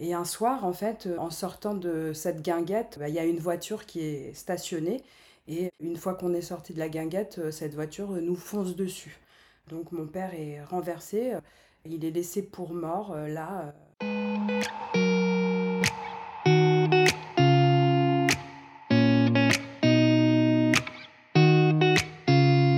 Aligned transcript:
Et 0.00 0.14
un 0.14 0.24
soir, 0.24 0.64
en 0.64 0.72
fait, 0.72 1.08
en 1.18 1.30
sortant 1.30 1.74
de 1.74 2.12
cette 2.12 2.40
guinguette, 2.40 2.98
bah, 3.00 3.08
il 3.08 3.14
y 3.16 3.18
a 3.18 3.24
une 3.24 3.40
voiture 3.40 3.84
qui 3.84 4.00
est 4.00 4.32
stationnée. 4.32 5.02
Et 5.48 5.72
une 5.80 5.96
fois 5.96 6.14
qu'on 6.14 6.34
est 6.34 6.40
sorti 6.40 6.72
de 6.72 6.78
la 6.78 6.88
guinguette, 6.88 7.50
cette 7.50 7.74
voiture 7.74 8.10
nous 8.10 8.36
fonce 8.36 8.76
dessus. 8.76 9.18
Donc 9.66 9.90
mon 9.90 10.06
père 10.06 10.34
est 10.34 10.62
renversé, 10.62 11.32
il 11.84 12.04
est 12.04 12.10
laissé 12.10 12.42
pour 12.42 12.74
mort 12.74 13.16
là. 13.16 13.74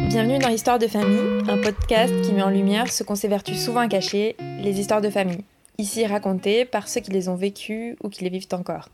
Bienvenue 0.09 0.39
dans 0.39 0.49
Histoire 0.49 0.79
de 0.79 0.87
famille, 0.87 1.43
un 1.49 1.59
podcast 1.59 2.15
qui 2.23 2.33
met 2.33 2.43
en 2.43 2.51
lumière 2.51 2.91
ce 2.91 3.03
qu'on 3.03 3.15
s'évertue 3.15 3.57
souvent 3.57 3.81
à 3.81 3.89
cacher, 3.89 4.37
les 4.61 4.81
histoires 4.81 5.01
de 5.01 5.11
famille. 5.11 5.45
Ici 5.81 6.05
racontées 6.05 6.67
par 6.67 6.89
ceux 6.89 7.01
qui 7.01 7.11
les 7.11 7.31
ont 7.31 7.37
vécues 7.37 7.97
ou 8.03 8.11
qui 8.11 8.23
les 8.23 8.29
vivent 8.29 8.49
encore. 8.53 8.91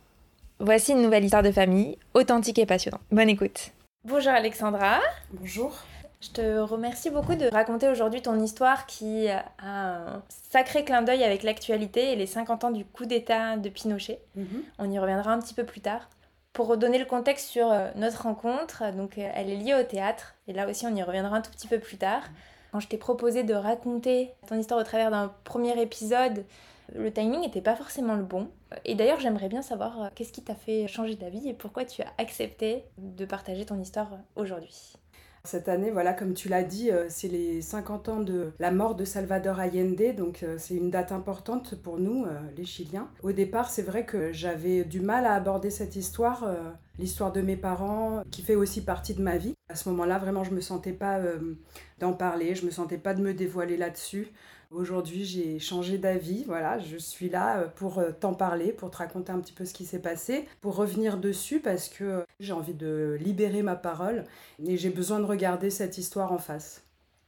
Voici 0.61 0.93
une 0.93 1.03
nouvelle 1.03 1.25
histoire 1.25 1.43
de 1.43 1.51
famille, 1.51 1.99
authentique 2.15 2.61
et 2.61 2.65
passionnante. 2.65 3.01
Bonne 3.11 3.29
écoute. 3.29 3.73
Bonjour 4.05 4.31
Alexandra. 4.31 5.01
Bonjour. 5.33 5.77
Je 6.21 6.29
te 6.29 6.59
remercie 6.61 7.11
beaucoup 7.11 7.35
de 7.35 7.47
raconter 7.47 7.89
aujourd'hui 7.89 8.23
ton 8.23 8.41
histoire 8.41 8.87
qui 8.87 9.27
a 9.27 9.45
un 9.59 10.23
sacré 10.53 10.85
clin 10.85 11.03
d'œil 11.03 11.25
avec 11.25 11.43
l'actualité 11.43 12.13
et 12.13 12.15
les 12.15 12.27
50 12.27 12.63
ans 12.63 12.71
du 12.71 12.85
coup 12.85 13.05
d'État 13.05 13.57
de 13.57 13.69
Pinochet. 13.69 14.21
Mhm. 14.37 14.63
On 14.79 14.89
y 14.89 15.01
reviendra 15.01 15.33
un 15.33 15.41
petit 15.41 15.55
peu 15.55 15.65
plus 15.65 15.80
tard. 15.80 16.09
Pour 16.53 16.69
redonner 16.69 17.01
le 17.01 17.05
contexte 17.05 17.49
sur 17.49 17.73
euh, 17.73 17.91
notre 17.97 18.23
rencontre, 18.23 18.93
donc 18.93 19.19
euh, 19.19 19.29
elle 19.35 19.51
est 19.51 19.57
liée 19.57 19.75
au 19.75 19.83
théâtre, 19.83 20.37
et 20.47 20.53
là 20.53 20.69
aussi 20.71 20.87
on 20.87 20.95
y 20.95 21.03
reviendra 21.03 21.37
un 21.37 21.41
tout 21.41 21.51
petit 21.51 21.66
peu 21.66 21.80
plus 21.80 21.97
tard. 21.97 22.23
Quand 22.71 22.79
je 22.79 22.87
t'ai 22.87 22.97
proposé 22.97 23.43
de 23.43 23.55
raconter 23.55 24.30
ton 24.47 24.57
histoire 24.57 24.79
au 24.79 24.85
travers 24.85 25.11
d'un 25.11 25.33
premier 25.43 25.83
épisode, 25.83 26.45
le 26.95 27.13
timing 27.13 27.41
n'était 27.41 27.61
pas 27.61 27.77
forcément 27.77 28.15
le 28.15 28.25
bon. 28.25 28.49
Et 28.85 28.95
d'ailleurs 28.95 29.21
j'aimerais 29.21 29.49
bien 29.49 29.63
savoir 29.63 30.03
euh, 30.03 30.09
qu'est-ce 30.15 30.33
qui 30.33 30.43
t'a 30.43 30.55
fait 30.55 30.87
changer 30.89 31.17
d'avis 31.17 31.49
et 31.49 31.55
pourquoi 31.55 31.85
tu 31.85 32.02
as 32.02 32.13
accepté 32.19 32.85
de 32.99 33.24
partager 33.24 33.65
ton 33.65 33.79
histoire 33.80 34.19
aujourd'hui? 34.35 34.97
Cette 35.47 35.69
année, 35.69 35.93
voilà, 35.93 36.13
comme 36.13 36.35
tu 36.35 36.49
l'as 36.49 36.65
dit, 36.65 36.91
euh, 36.91 37.07
c'est 37.09 37.29
les 37.29 37.63
50 37.63 38.09
ans 38.09 38.21
de 38.21 38.52
la 38.59 38.73
mort 38.73 38.97
de 38.97 39.05
Salvador 39.05 39.60
Allende, 39.60 40.16
donc 40.16 40.43
euh, 40.43 40.57
c'est 40.59 40.75
une 40.75 40.91
date 40.91 41.13
importante 41.13 41.77
pour 41.77 41.99
nous, 41.99 42.25
euh, 42.25 42.41
les 42.57 42.65
Chiliens. 42.65 43.09
Au 43.23 43.30
départ, 43.30 43.71
c'est 43.71 43.82
vrai 43.82 44.05
que 44.05 44.32
j'avais 44.32 44.82
du 44.82 45.01
mal 45.01 45.25
à 45.25 45.35
aborder 45.35 45.71
cette 45.71 45.95
histoire, 45.95 46.51
l'histoire 46.99 47.33
de 47.33 47.41
mes 47.41 47.57
parents, 47.57 48.23
qui 48.30 48.43
fait 48.43 48.55
aussi 48.55 48.83
partie 48.83 49.15
de 49.15 49.23
ma 49.23 49.37
vie. 49.37 49.55
À 49.69 49.75
ce 49.75 49.89
moment-là, 49.91 50.19
vraiment, 50.19 50.45
je 50.45 50.52
me 50.52 50.61
sentais 50.61 50.93
pas 50.93 51.21
d'en 51.99 52.13
parler, 52.13 52.55
je 52.55 52.65
me 52.65 52.71
sentais 52.71 52.99
pas 52.99 53.15
de 53.15 53.23
me 53.23 53.35
dévoiler 53.35 53.77
là-dessus. 53.77 54.29
Aujourd'hui, 54.73 55.25
j'ai 55.25 55.59
changé 55.59 55.97
d'avis. 55.97 56.45
Voilà, 56.45 56.79
je 56.79 56.97
suis 56.97 57.29
là 57.29 57.59
euh, 57.59 57.69
pour 57.69 57.99
euh, 57.99 58.11
t'en 58.11 58.35
parler, 58.35 58.73
pour 58.73 58.91
te 58.91 58.97
raconter 58.97 59.30
un 59.30 59.38
petit 59.38 59.53
peu 59.53 59.65
ce 59.65 59.73
qui 59.73 59.85
s'est 59.85 60.01
passé, 60.01 60.49
pour 60.61 60.75
revenir 60.75 61.19
dessus 61.19 61.61
parce 61.61 61.88
que 61.88 62.05
euh, 62.05 62.23
j'ai 62.41 62.53
envie 62.53 62.75
de 62.75 63.16
libérer 63.21 63.63
ma 63.63 63.77
parole 63.77 64.25
et 64.65 64.77
j'ai 64.77 64.91
besoin 64.91 65.21
de 65.21 65.25
regarder 65.25 65.71
cette 65.71 65.99
histoire 65.99 66.33
en 66.33 66.38
face. 66.38 66.83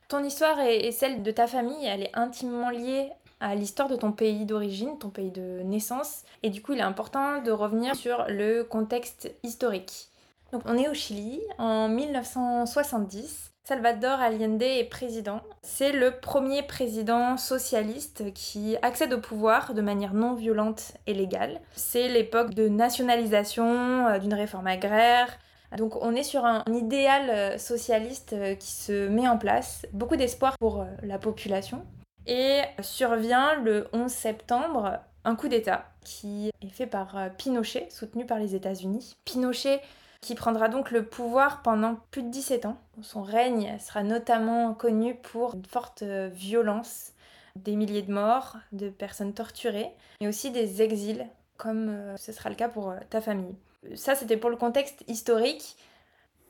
Ton 0.09 0.25
histoire 0.25 0.59
et 0.61 0.91
celle 0.91 1.23
de 1.23 1.31
ta 1.31 1.47
famille, 1.47 1.85
elle 1.85 2.03
est 2.03 2.17
intimement 2.17 2.71
liée 2.71 3.11
à 3.41 3.55
l'histoire 3.55 3.89
de 3.89 3.97
ton 3.97 4.13
pays 4.13 4.45
d'origine, 4.45 4.99
ton 4.99 5.11
pays 5.11 5.31
de 5.31 5.63
naissance. 5.63 6.23
Et 6.43 6.51
du 6.51 6.63
coup, 6.63 6.73
il 6.73 6.79
est 6.79 6.83
important 6.83 7.43
de 7.43 7.51
revenir 7.51 7.95
sur 7.95 8.25
le 8.29 8.63
contexte 8.63 9.31
historique. 9.43 10.09
Donc, 10.53 10.63
on 10.65 10.77
est 10.77 10.89
au 10.89 10.95
Chili 10.95 11.41
en 11.59 11.89
1970. 11.89 13.53
Salvador 13.69 14.19
Allende 14.19 14.63
est 14.63 14.89
président. 14.89 15.43
C'est 15.61 15.93
le 15.93 16.13
premier 16.13 16.63
président 16.63 17.37
socialiste 17.37 18.33
qui 18.33 18.79
accède 18.81 19.13
au 19.13 19.21
pouvoir 19.21 19.75
de 19.75 19.83
manière 19.83 20.15
non 20.15 20.33
violente 20.33 20.93
et 21.07 21.13
légale. 21.13 21.61
C'est 21.77 22.09
l'époque 22.09 22.55
de 22.55 22.67
nationalisation, 22.67 24.07
euh, 24.07 24.19
d'une 24.19 24.33
réforme 24.33 24.69
agraire. 24.69 25.29
Donc 25.77 26.03
on 26.03 26.15
est 26.15 26.23
sur 26.23 26.47
un 26.47 26.65
idéal 26.73 27.29
euh, 27.29 27.59
socialiste 27.59 28.33
euh, 28.33 28.55
qui 28.55 28.71
se 28.71 29.07
met 29.07 29.29
en 29.29 29.37
place, 29.37 29.85
beaucoup 29.93 30.17
d'espoir 30.17 30.57
pour 30.59 30.87
la 31.03 31.19
population. 31.19 31.85
Et 32.29 32.61
survient 32.83 33.57
le 33.57 33.89
11 33.93 34.11
septembre 34.11 35.01
un 35.25 35.35
coup 35.35 35.49
d'État 35.49 35.87
qui 36.05 36.51
est 36.63 36.69
fait 36.69 36.87
par 36.87 37.17
Pinochet, 37.37 37.89
soutenu 37.91 38.27
par 38.27 38.39
les 38.39 38.55
États-Unis. 38.55 39.17
Pinochet 39.25 39.81
qui 40.21 40.35
prendra 40.35 40.69
donc 40.69 40.91
le 40.91 41.05
pouvoir 41.05 41.63
pendant 41.63 41.97
plus 42.11 42.23
de 42.23 42.31
17 42.31 42.67
ans. 42.67 42.79
Son 43.03 43.23
règne 43.23 43.79
sera 43.79 44.03
notamment 44.03 44.75
connu 44.75 45.15
pour 45.15 45.55
une 45.55 45.65
forte 45.65 46.03
euh, 46.03 46.29
violence, 46.33 47.13
des 47.57 47.77
milliers 47.77 48.03
de 48.03 48.13
morts, 48.13 48.57
de 48.73 48.89
personnes 48.89 49.33
torturées, 49.33 49.91
mais 50.21 50.29
aussi 50.29 50.51
des 50.51 50.83
exils, 50.83 51.27
comme 51.57 51.89
euh, 51.89 52.17
ce 52.17 52.33
sera 52.33 52.51
le 52.51 52.57
cas 52.57 52.69
pour 52.69 52.91
euh, 52.91 52.99
ta 53.11 53.21
famille. 53.21 53.55
Ça, 53.95 54.15
c'était 54.15 54.37
pour 54.37 54.51
le 54.51 54.57
contexte 54.57 55.05
historique. 55.07 55.77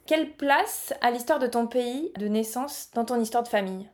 Quelle 0.07 0.33
place 0.33 0.95
a 1.03 1.11
l'histoire 1.11 1.39
de 1.39 1.47
ton 1.47 1.67
pays 1.67 2.13
de 2.17 2.27
naissance 2.27 2.89
dans 2.95 3.05
ton 3.05 3.21
histoire 3.21 3.43
de 3.43 3.49
famille? 3.49 3.89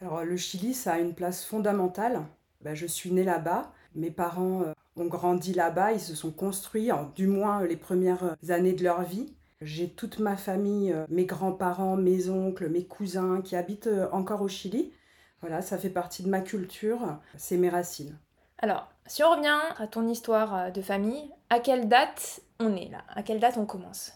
Alors, 0.00 0.24
le 0.24 0.36
Chili, 0.36 0.74
ça 0.74 0.94
a 0.94 0.98
une 0.98 1.14
place 1.14 1.44
fondamentale. 1.44 2.22
Ben, 2.60 2.74
je 2.74 2.86
suis 2.86 3.10
née 3.10 3.24
là-bas. 3.24 3.72
Mes 3.94 4.10
parents 4.10 4.64
ont 4.96 5.06
grandi 5.06 5.54
là-bas, 5.54 5.92
ils 5.92 6.00
se 6.00 6.14
sont 6.14 6.30
construits, 6.30 6.90
du 7.14 7.26
moins 7.26 7.64
les 7.64 7.76
premières 7.76 8.36
années 8.48 8.72
de 8.72 8.84
leur 8.84 9.02
vie. 9.02 9.32
J'ai 9.60 9.88
toute 9.88 10.20
ma 10.20 10.36
famille, 10.36 10.92
euh, 10.92 11.04
mes 11.08 11.24
grands-parents, 11.24 11.96
mes 11.96 12.28
oncles, 12.28 12.68
mes 12.68 12.84
cousins 12.84 13.40
qui 13.42 13.56
habitent 13.56 13.88
euh, 13.88 14.08
encore 14.12 14.40
au 14.42 14.48
Chili. 14.48 14.92
Voilà, 15.40 15.62
ça 15.62 15.78
fait 15.78 15.90
partie 15.90 16.22
de 16.22 16.28
ma 16.28 16.40
culture, 16.40 17.18
c'est 17.36 17.56
mes 17.56 17.68
racines. 17.68 18.16
Alors, 18.58 18.88
si 19.06 19.24
on 19.24 19.30
revient 19.32 19.58
à 19.78 19.86
ton 19.88 20.06
histoire 20.06 20.54
euh, 20.54 20.70
de 20.70 20.80
famille, 20.80 21.28
à 21.50 21.58
quelle 21.58 21.88
date 21.88 22.40
on 22.60 22.76
est 22.76 22.88
là? 22.88 23.02
À 23.08 23.24
quelle 23.24 23.40
date 23.40 23.56
on 23.56 23.66
commence? 23.66 24.12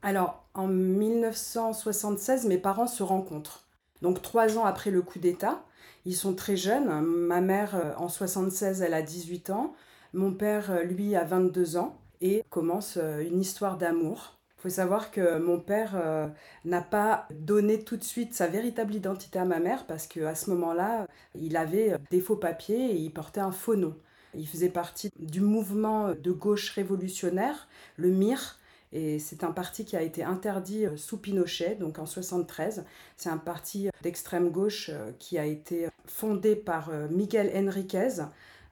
Alors, 0.00 0.46
en 0.54 0.66
1976, 0.66 2.46
mes 2.46 2.58
parents 2.58 2.86
se 2.86 3.02
rencontrent. 3.02 3.65
Donc, 4.02 4.22
trois 4.22 4.58
ans 4.58 4.64
après 4.64 4.90
le 4.90 5.02
coup 5.02 5.18
d'État, 5.18 5.64
ils 6.04 6.16
sont 6.16 6.34
très 6.34 6.56
jeunes. 6.56 7.00
Ma 7.02 7.40
mère, 7.40 7.94
en 7.98 8.08
76, 8.08 8.82
elle 8.82 8.94
a 8.94 9.02
18 9.02 9.50
ans. 9.50 9.74
Mon 10.16 10.32
père, 10.32 10.70
euh, 10.70 10.82
lui, 10.82 11.14
a 11.14 11.24
22 11.24 11.76
ans 11.76 12.00
et 12.22 12.42
commence 12.48 12.96
euh, 12.96 13.20
une 13.20 13.38
histoire 13.38 13.76
d'amour. 13.76 14.38
Il 14.56 14.62
faut 14.62 14.68
savoir 14.70 15.10
que 15.10 15.38
mon 15.38 15.60
père 15.60 15.92
euh, 15.94 16.26
n'a 16.64 16.80
pas 16.80 17.28
donné 17.30 17.84
tout 17.84 17.98
de 17.98 18.02
suite 18.02 18.32
sa 18.32 18.46
véritable 18.46 18.94
identité 18.94 19.38
à 19.38 19.44
ma 19.44 19.60
mère 19.60 19.86
parce 19.86 20.06
qu'à 20.06 20.34
ce 20.34 20.48
moment-là, 20.50 21.06
il 21.34 21.56
avait 21.58 21.96
des 22.10 22.22
faux 22.22 22.36
papiers 22.36 22.92
et 22.92 22.96
il 22.96 23.12
portait 23.12 23.40
un 23.40 23.52
faux 23.52 23.76
nom. 23.76 23.94
Il 24.34 24.48
faisait 24.48 24.70
partie 24.70 25.10
du 25.18 25.42
mouvement 25.42 26.14
de 26.14 26.32
gauche 26.32 26.70
révolutionnaire, 26.70 27.68
le 27.96 28.10
MIR, 28.10 28.58
et 28.92 29.18
c'est 29.18 29.44
un 29.44 29.52
parti 29.52 29.84
qui 29.84 29.96
a 29.96 30.02
été 30.02 30.22
interdit 30.22 30.86
sous 30.96 31.18
Pinochet, 31.18 31.76
donc 31.76 31.98
en 31.98 32.06
73. 32.06 32.84
C'est 33.16 33.28
un 33.28 33.38
parti 33.38 33.88
d'extrême 34.02 34.50
gauche 34.50 34.90
qui 35.18 35.38
a 35.38 35.44
été 35.44 35.88
fondé 36.06 36.56
par 36.56 36.90
Miguel 37.10 37.50
Enriquez, 37.54 38.22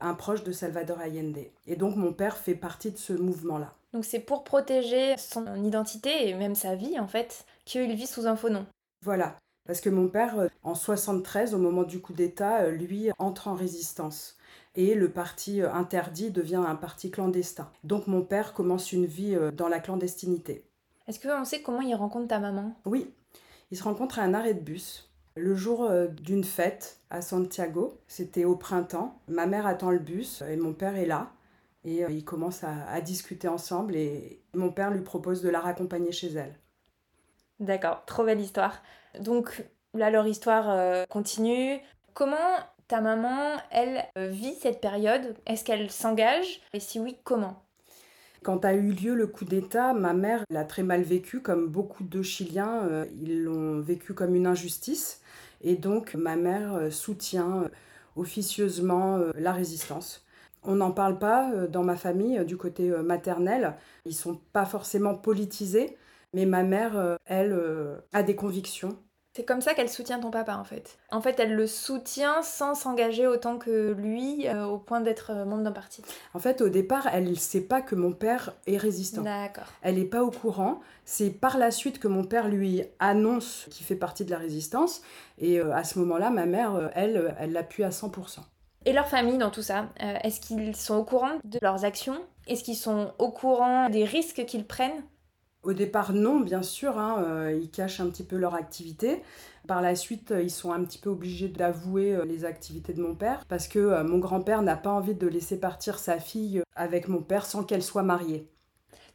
un 0.00 0.14
proche 0.14 0.44
de 0.44 0.52
Salvador 0.52 1.00
Allende. 1.00 1.38
Et 1.66 1.76
donc 1.76 1.96
mon 1.96 2.12
père 2.12 2.36
fait 2.36 2.54
partie 2.54 2.90
de 2.90 2.98
ce 2.98 3.12
mouvement-là. 3.12 3.74
Donc 3.92 4.04
c'est 4.04 4.20
pour 4.20 4.44
protéger 4.44 5.16
son 5.18 5.64
identité 5.64 6.28
et 6.28 6.34
même 6.34 6.54
sa 6.54 6.74
vie 6.74 6.98
en 6.98 7.06
fait 7.06 7.44
qu'il 7.64 7.94
vit 7.94 8.06
sous 8.06 8.26
un 8.26 8.36
faux 8.36 8.50
nom. 8.50 8.66
Voilà, 9.02 9.36
parce 9.66 9.80
que 9.80 9.88
mon 9.88 10.08
père, 10.08 10.38
euh, 10.38 10.48
en 10.62 10.74
73, 10.74 11.54
au 11.54 11.58
moment 11.58 11.84
du 11.84 12.00
coup 12.00 12.12
d'État, 12.12 12.62
euh, 12.62 12.70
lui 12.70 13.10
entre 13.18 13.48
en 13.48 13.54
résistance. 13.54 14.36
Et 14.76 14.94
le 14.94 15.10
parti 15.10 15.62
euh, 15.62 15.72
interdit 15.72 16.30
devient 16.30 16.62
un 16.66 16.74
parti 16.74 17.10
clandestin. 17.10 17.70
Donc 17.84 18.06
mon 18.06 18.22
père 18.22 18.52
commence 18.52 18.92
une 18.92 19.06
vie 19.06 19.36
dans 19.56 19.68
la 19.68 19.80
clandestinité. 19.80 20.64
Est-ce 21.06 21.20
qu'on 21.20 21.44
sait 21.44 21.62
comment 21.62 21.80
il 21.80 21.94
rencontre 21.94 22.28
ta 22.28 22.38
maman? 22.38 22.74
Oui, 22.86 23.10
il 23.70 23.76
se 23.76 23.84
rencontre 23.84 24.18
à 24.18 24.22
un 24.22 24.34
arrêt 24.34 24.54
de 24.54 24.60
bus 24.60 25.10
le 25.36 25.54
jour 25.54 25.84
euh, 25.84 26.06
d'une 26.06 26.44
fête 26.44 27.00
à 27.10 27.20
Santiago, 27.20 27.98
c'était 28.06 28.44
au 28.44 28.56
printemps. 28.56 29.18
Ma 29.28 29.46
mère 29.46 29.66
attend 29.66 29.90
le 29.90 29.98
bus 29.98 30.42
et 30.42 30.56
mon 30.56 30.72
père 30.72 30.96
est 30.96 31.06
là. 31.06 31.30
Et 31.84 32.04
euh, 32.04 32.10
ils 32.10 32.24
commencent 32.24 32.64
à, 32.64 33.00
discuter 33.00 33.48
ensemble 33.48 33.96
et 33.96 34.40
mon 34.54 34.70
père 34.70 34.90
lui 34.90 35.02
propose 35.02 35.42
de 35.42 35.48
la 35.48 35.60
raccompagner 35.60 36.12
chez 36.12 36.32
elle. 36.32 36.54
D'accord, 37.60 38.04
trop 38.06 38.24
belle 38.24 38.40
histoire. 38.40 38.82
Donc 39.20 39.64
là, 39.92 40.10
leur 40.10 40.26
histoire 40.26 40.70
euh, 40.70 41.04
continue. 41.08 41.80
Comment 42.14 42.36
ta 42.94 43.00
maman, 43.00 43.56
elle, 43.72 44.04
vit 44.30 44.54
cette 44.54 44.80
période? 44.80 45.34
Est-ce 45.46 45.64
qu'elle 45.64 45.90
s'engage? 45.90 46.60
Et 46.72 46.78
si 46.78 47.00
oui, 47.00 47.16
comment? 47.24 47.60
Quand 48.44 48.64
a 48.64 48.72
eu 48.72 48.92
lieu 48.92 49.16
le 49.16 49.26
coup 49.26 49.44
d'État, 49.44 49.94
ma 49.94 50.12
mère 50.12 50.44
l'a 50.48 50.62
très 50.62 50.84
mal 50.84 51.02
vécu, 51.02 51.40
comme 51.40 51.66
beaucoup 51.66 52.04
de 52.04 52.22
Chiliens, 52.22 53.04
ils 53.20 53.42
l'ont 53.42 53.80
vécu 53.80 54.14
comme 54.14 54.36
une 54.36 54.46
injustice. 54.46 55.22
Et 55.60 55.74
donc 55.74 56.14
ma 56.14 56.36
mère 56.36 56.74
euh, 56.74 56.90
soutient 56.90 57.64
euh, 57.64 57.68
officieusement 58.14 59.16
euh, 59.16 59.32
la 59.34 59.52
résistance. 59.52 60.24
On 60.62 60.76
n'en 60.76 60.92
parle 60.92 61.18
pas 61.18 61.66
dans 61.66 61.82
ma 61.82 61.96
famille 61.96 62.44
du 62.44 62.56
côté 62.56 62.90
maternel. 62.90 63.74
Ils 64.04 64.14
sont 64.14 64.40
pas 64.52 64.66
forcément 64.66 65.16
politisés, 65.16 65.98
mais 66.32 66.46
ma 66.46 66.62
mère, 66.62 67.18
elle, 67.26 67.54
a 68.14 68.22
des 68.22 68.34
convictions. 68.34 68.96
C'est 69.36 69.44
comme 69.44 69.60
ça 69.60 69.74
qu'elle 69.74 69.90
soutient 69.90 70.20
ton 70.20 70.30
papa 70.30 70.54
en 70.56 70.62
fait. 70.62 70.96
En 71.10 71.20
fait, 71.20 71.40
elle 71.40 71.56
le 71.56 71.66
soutient 71.66 72.40
sans 72.44 72.76
s'engager 72.76 73.26
autant 73.26 73.58
que 73.58 73.90
lui 73.90 74.46
euh, 74.46 74.64
au 74.64 74.78
point 74.78 75.00
d'être 75.00 75.32
euh, 75.32 75.44
membre 75.44 75.64
d'un 75.64 75.72
parti. 75.72 76.02
En 76.34 76.38
fait, 76.38 76.60
au 76.60 76.68
départ, 76.68 77.08
elle 77.12 77.28
ne 77.28 77.34
sait 77.34 77.62
pas 77.62 77.82
que 77.82 77.96
mon 77.96 78.12
père 78.12 78.52
est 78.68 78.76
résistant. 78.76 79.22
D'accord. 79.22 79.64
Elle 79.82 79.96
n'est 79.96 80.04
pas 80.04 80.22
au 80.22 80.30
courant. 80.30 80.80
C'est 81.04 81.30
par 81.30 81.58
la 81.58 81.72
suite 81.72 81.98
que 81.98 82.06
mon 82.06 82.22
père 82.22 82.48
lui 82.48 82.84
annonce 83.00 83.66
qu'il 83.72 83.84
fait 83.84 83.96
partie 83.96 84.24
de 84.24 84.30
la 84.30 84.38
résistance. 84.38 85.02
Et 85.38 85.58
euh, 85.58 85.74
à 85.74 85.82
ce 85.82 85.98
moment-là, 85.98 86.30
ma 86.30 86.46
mère, 86.46 86.92
elle, 86.94 87.34
elle 87.40 87.50
l'appuie 87.50 87.82
à 87.82 87.90
100%. 87.90 88.38
Et 88.84 88.92
leur 88.92 89.08
famille 89.08 89.38
dans 89.38 89.50
tout 89.50 89.62
ça, 89.62 89.88
est-ce 89.98 90.40
qu'ils 90.40 90.76
sont 90.76 90.94
au 90.94 91.04
courant 91.04 91.38
de 91.42 91.58
leurs 91.60 91.84
actions? 91.84 92.20
Est-ce 92.46 92.62
qu'ils 92.62 92.76
sont 92.76 93.12
au 93.18 93.30
courant 93.30 93.88
des 93.88 94.04
risques 94.04 94.44
qu'ils 94.44 94.66
prennent? 94.66 95.02
Au 95.64 95.72
départ, 95.72 96.12
non, 96.12 96.40
bien 96.40 96.62
sûr, 96.62 96.98
hein, 96.98 97.22
euh, 97.26 97.58
ils 97.60 97.70
cachent 97.70 98.00
un 98.00 98.08
petit 98.08 98.22
peu 98.22 98.36
leur 98.36 98.54
activité. 98.54 99.22
Par 99.66 99.80
la 99.80 99.96
suite, 99.96 100.30
euh, 100.30 100.42
ils 100.42 100.50
sont 100.50 100.72
un 100.72 100.84
petit 100.84 100.98
peu 100.98 101.10
obligés 101.10 101.48
d'avouer 101.48 102.14
euh, 102.14 102.24
les 102.24 102.44
activités 102.44 102.92
de 102.92 103.02
mon 103.02 103.14
père 103.14 103.44
parce 103.48 103.66
que 103.66 104.02
mon 104.02 104.18
grand-père 104.18 104.62
n'a 104.62 104.76
pas 104.76 104.90
envie 104.90 105.14
de 105.14 105.26
laisser 105.26 105.58
partir 105.58 105.98
sa 105.98 106.18
fille 106.18 106.62
avec 106.76 107.08
mon 107.08 107.22
père 107.22 107.46
sans 107.46 107.64
qu'elle 107.64 107.82
soit 107.82 108.02
mariée. 108.02 108.48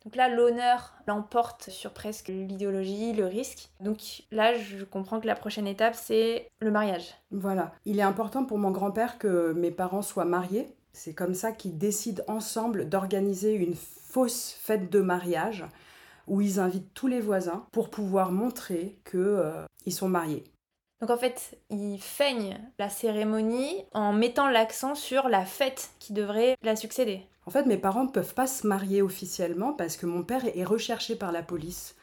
Donc 0.05 0.15
là, 0.15 0.29
l'honneur 0.29 0.93
l'emporte 1.07 1.69
sur 1.69 1.91
presque 1.91 2.29
l'idéologie, 2.29 3.13
le 3.13 3.25
risque. 3.25 3.69
Donc 3.81 4.23
là, 4.31 4.57
je 4.57 4.83
comprends 4.85 5.19
que 5.19 5.27
la 5.27 5.35
prochaine 5.35 5.67
étape, 5.67 5.93
c'est 5.93 6.49
le 6.61 6.71
mariage. 6.71 7.15
Voilà. 7.31 7.73
Il 7.85 7.99
est 7.99 8.03
important 8.03 8.45
pour 8.45 8.57
mon 8.57 8.71
grand-père 8.71 9.17
que 9.17 9.51
mes 9.53 9.71
parents 9.71 10.01
soient 10.01 10.25
mariés. 10.25 10.73
C'est 10.93 11.13
comme 11.13 11.33
ça 11.33 11.51
qu'ils 11.51 11.77
décident 11.77 12.23
ensemble 12.27 12.89
d'organiser 12.89 13.53
une 13.53 13.75
fausse 13.75 14.57
fête 14.59 14.89
de 14.89 15.01
mariage 15.01 15.65
où 16.29 16.41
ils 16.41 16.59
invitent 16.59 16.93
tous 16.93 17.07
les 17.07 17.19
voisins 17.19 17.65
pour 17.71 17.89
pouvoir 17.89 18.31
montrer 18.31 18.97
qu'ils 19.09 19.19
euh, 19.19 19.65
sont 19.89 20.09
mariés. 20.09 20.43
Donc 21.01 21.09
en 21.09 21.17
fait, 21.17 21.57
ils 21.69 21.99
feignent 21.99 22.59
la 22.77 22.89
cérémonie 22.89 23.85
en 23.93 24.13
mettant 24.13 24.49
l'accent 24.49 24.95
sur 24.95 25.29
la 25.29 25.45
fête 25.45 25.91
qui 25.99 26.13
devrait 26.13 26.55
la 26.61 26.75
succéder. 26.75 27.21
En 27.45 27.51
fait, 27.51 27.65
mes 27.65 27.77
parents 27.77 28.03
ne 28.03 28.11
peuvent 28.11 28.33
pas 28.33 28.47
se 28.47 28.67
marier 28.67 29.01
officiellement 29.01 29.73
parce 29.73 29.97
que 29.97 30.05
mon 30.05 30.23
père 30.23 30.45
est 30.53 30.63
recherché 30.63 31.15
par 31.15 31.31
la 31.31 31.41
police. 31.41 31.95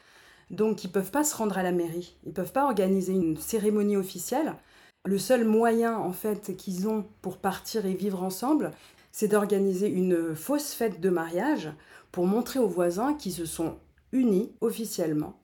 Donc 0.49 0.83
ils 0.83 0.87
ne 0.87 0.93
peuvent 0.93 1.11
pas 1.11 1.23
se 1.23 1.35
rendre 1.35 1.57
à 1.57 1.63
la 1.63 1.71
mairie. 1.71 2.15
Ils 2.23 2.29
ne 2.29 2.33
peuvent 2.33 2.51
pas 2.51 2.65
organiser 2.65 3.13
une 3.13 3.37
cérémonie 3.37 3.97
officielle. 3.97 4.55
Le 5.05 5.17
seul 5.17 5.45
moyen 5.45 5.97
en 5.97 6.11
fait 6.11 6.57
qu'ils 6.57 6.87
ont 6.87 7.05
pour 7.21 7.37
partir 7.37 7.85
et 7.85 7.93
vivre 7.93 8.23
ensemble, 8.23 8.71
c'est 9.11 9.27
d'organiser 9.27 9.89
une 9.89 10.35
fausse 10.35 10.73
fête 10.73 10.99
de 10.99 11.09
mariage 11.09 11.69
pour 12.11 12.25
montrer 12.25 12.59
aux 12.59 12.67
voisins 12.67 13.13
qu'ils 13.13 13.33
se 13.33 13.45
sont 13.45 13.77
unis 14.11 14.51
officiellement. 14.61 15.39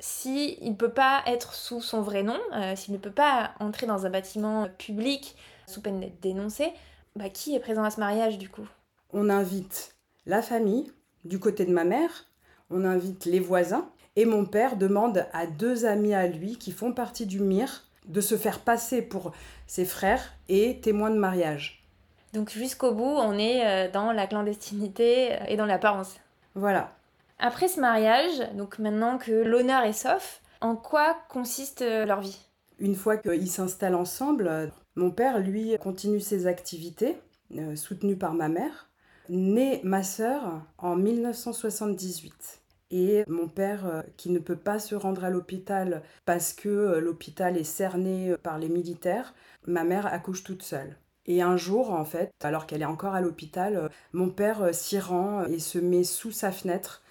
S'il 0.00 0.68
ne 0.68 0.74
peut 0.74 0.90
pas 0.90 1.22
être 1.26 1.54
sous 1.54 1.80
son 1.80 2.02
vrai 2.02 2.22
nom, 2.22 2.38
euh, 2.54 2.74
s'il 2.74 2.92
ne 2.92 2.98
peut 2.98 3.12
pas 3.12 3.52
entrer 3.60 3.86
dans 3.86 4.04
un 4.04 4.10
bâtiment 4.10 4.68
public 4.78 5.36
sous 5.66 5.80
peine 5.80 6.00
d'être 6.00 6.20
dénoncé, 6.20 6.72
bah, 7.14 7.28
qui 7.28 7.54
est 7.54 7.60
présent 7.60 7.84
à 7.84 7.90
ce 7.90 8.00
mariage 8.00 8.38
du 8.38 8.48
coup? 8.48 8.66
On 9.12 9.30
invite 9.30 9.94
la 10.26 10.42
famille 10.42 10.90
du 11.24 11.38
côté 11.38 11.64
de 11.64 11.72
ma 11.72 11.84
mère, 11.84 12.26
on 12.70 12.84
invite 12.84 13.26
les 13.26 13.38
voisins, 13.38 13.88
et 14.16 14.24
mon 14.24 14.44
père 14.44 14.76
demande 14.76 15.26
à 15.32 15.46
deux 15.46 15.84
amis 15.84 16.14
à 16.14 16.26
lui 16.26 16.56
qui 16.56 16.72
font 16.72 16.92
partie 16.92 17.26
du 17.26 17.40
MIR 17.40 17.84
de 18.06 18.20
se 18.20 18.36
faire 18.36 18.60
passer 18.60 19.02
pour 19.02 19.32
ses 19.66 19.84
frères 19.84 20.34
et 20.48 20.80
témoins 20.80 21.10
de 21.10 21.18
mariage. 21.18 21.86
Donc 22.32 22.50
jusqu'au 22.50 22.92
bout, 22.92 23.04
on 23.04 23.38
est 23.38 23.66
euh, 23.66 23.90
dans 23.90 24.12
la 24.12 24.26
clandestinité 24.26 25.36
et 25.48 25.56
dans 25.56 25.66
l'apparence. 25.66 26.16
Voilà. 26.54 26.94
Après 27.44 27.66
ce 27.66 27.80
mariage, 27.80 28.40
donc 28.54 28.78
maintenant 28.78 29.18
que 29.18 29.32
l'honneur 29.32 29.82
est 29.82 29.92
sauf, 29.92 30.42
en 30.60 30.76
quoi 30.76 31.16
consiste 31.28 31.82
euh, 31.82 32.06
leur 32.06 32.20
vie? 32.20 32.38
Une 32.78 32.94
fois 32.94 33.16
qu'ils 33.16 33.50
s'installent 33.50 33.96
ensemble, 33.96 34.70
mon 34.94 35.10
père, 35.10 35.40
lui, 35.40 35.76
continue 35.80 36.20
ses 36.20 36.46
activités, 36.46 37.18
euh, 37.58 37.74
soutenues 37.74 38.16
par 38.16 38.34
ma 38.34 38.48
mère. 38.48 38.90
Née 39.28 39.80
ma 39.82 40.04
sœur 40.04 40.62
en 40.78 40.94
1978. 40.94 42.60
Et 42.92 43.24
mon 43.26 43.48
père, 43.48 43.86
euh, 43.86 44.02
qui 44.16 44.30
ne 44.30 44.38
peut 44.38 44.54
pas 44.54 44.78
se 44.78 44.94
rendre 44.94 45.24
à 45.24 45.30
l'hôpital 45.30 46.04
parce 46.24 46.52
que 46.52 47.00
l'hôpital 47.00 47.56
est 47.56 47.64
cerné 47.64 48.36
par 48.44 48.60
les 48.60 48.68
militaires, 48.68 49.34
ma 49.66 49.82
mère 49.82 50.06
accouche 50.06 50.44
toute 50.44 50.62
seule. 50.62 50.96
Et 51.26 51.42
un 51.42 51.56
jour, 51.56 51.90
en 51.90 52.04
fait, 52.04 52.30
alors 52.44 52.68
qu'elle 52.68 52.82
est 52.82 52.84
encore 52.84 53.14
à 53.14 53.20
l'hôpital, 53.20 53.90
mon 54.12 54.28
père 54.28 54.72
s'y 54.72 55.00
rend 55.00 55.44
et 55.46 55.58
se 55.58 55.80
met 55.80 56.04
sous 56.04 56.30
sa 56.30 56.52
fenêtre 56.52 57.01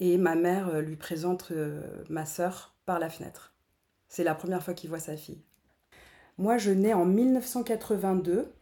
et 0.00 0.18
ma 0.18 0.34
mère 0.34 0.68
euh, 0.68 0.80
lui 0.80 0.96
présente 0.96 1.48
euh, 1.50 1.80
ma 2.08 2.26
sœur 2.26 2.74
par 2.86 2.98
la 2.98 3.10
fenêtre. 3.10 3.52
C'est 4.08 4.24
la 4.24 4.34
première 4.34 4.62
fois 4.62 4.74
qu'il 4.74 4.90
voit 4.90 4.98
sa 4.98 5.16
fille. 5.16 5.40
Moi, 6.38 6.56
je 6.56 6.70
nais 6.70 6.94
en 6.94 7.04
1982. 7.04 8.52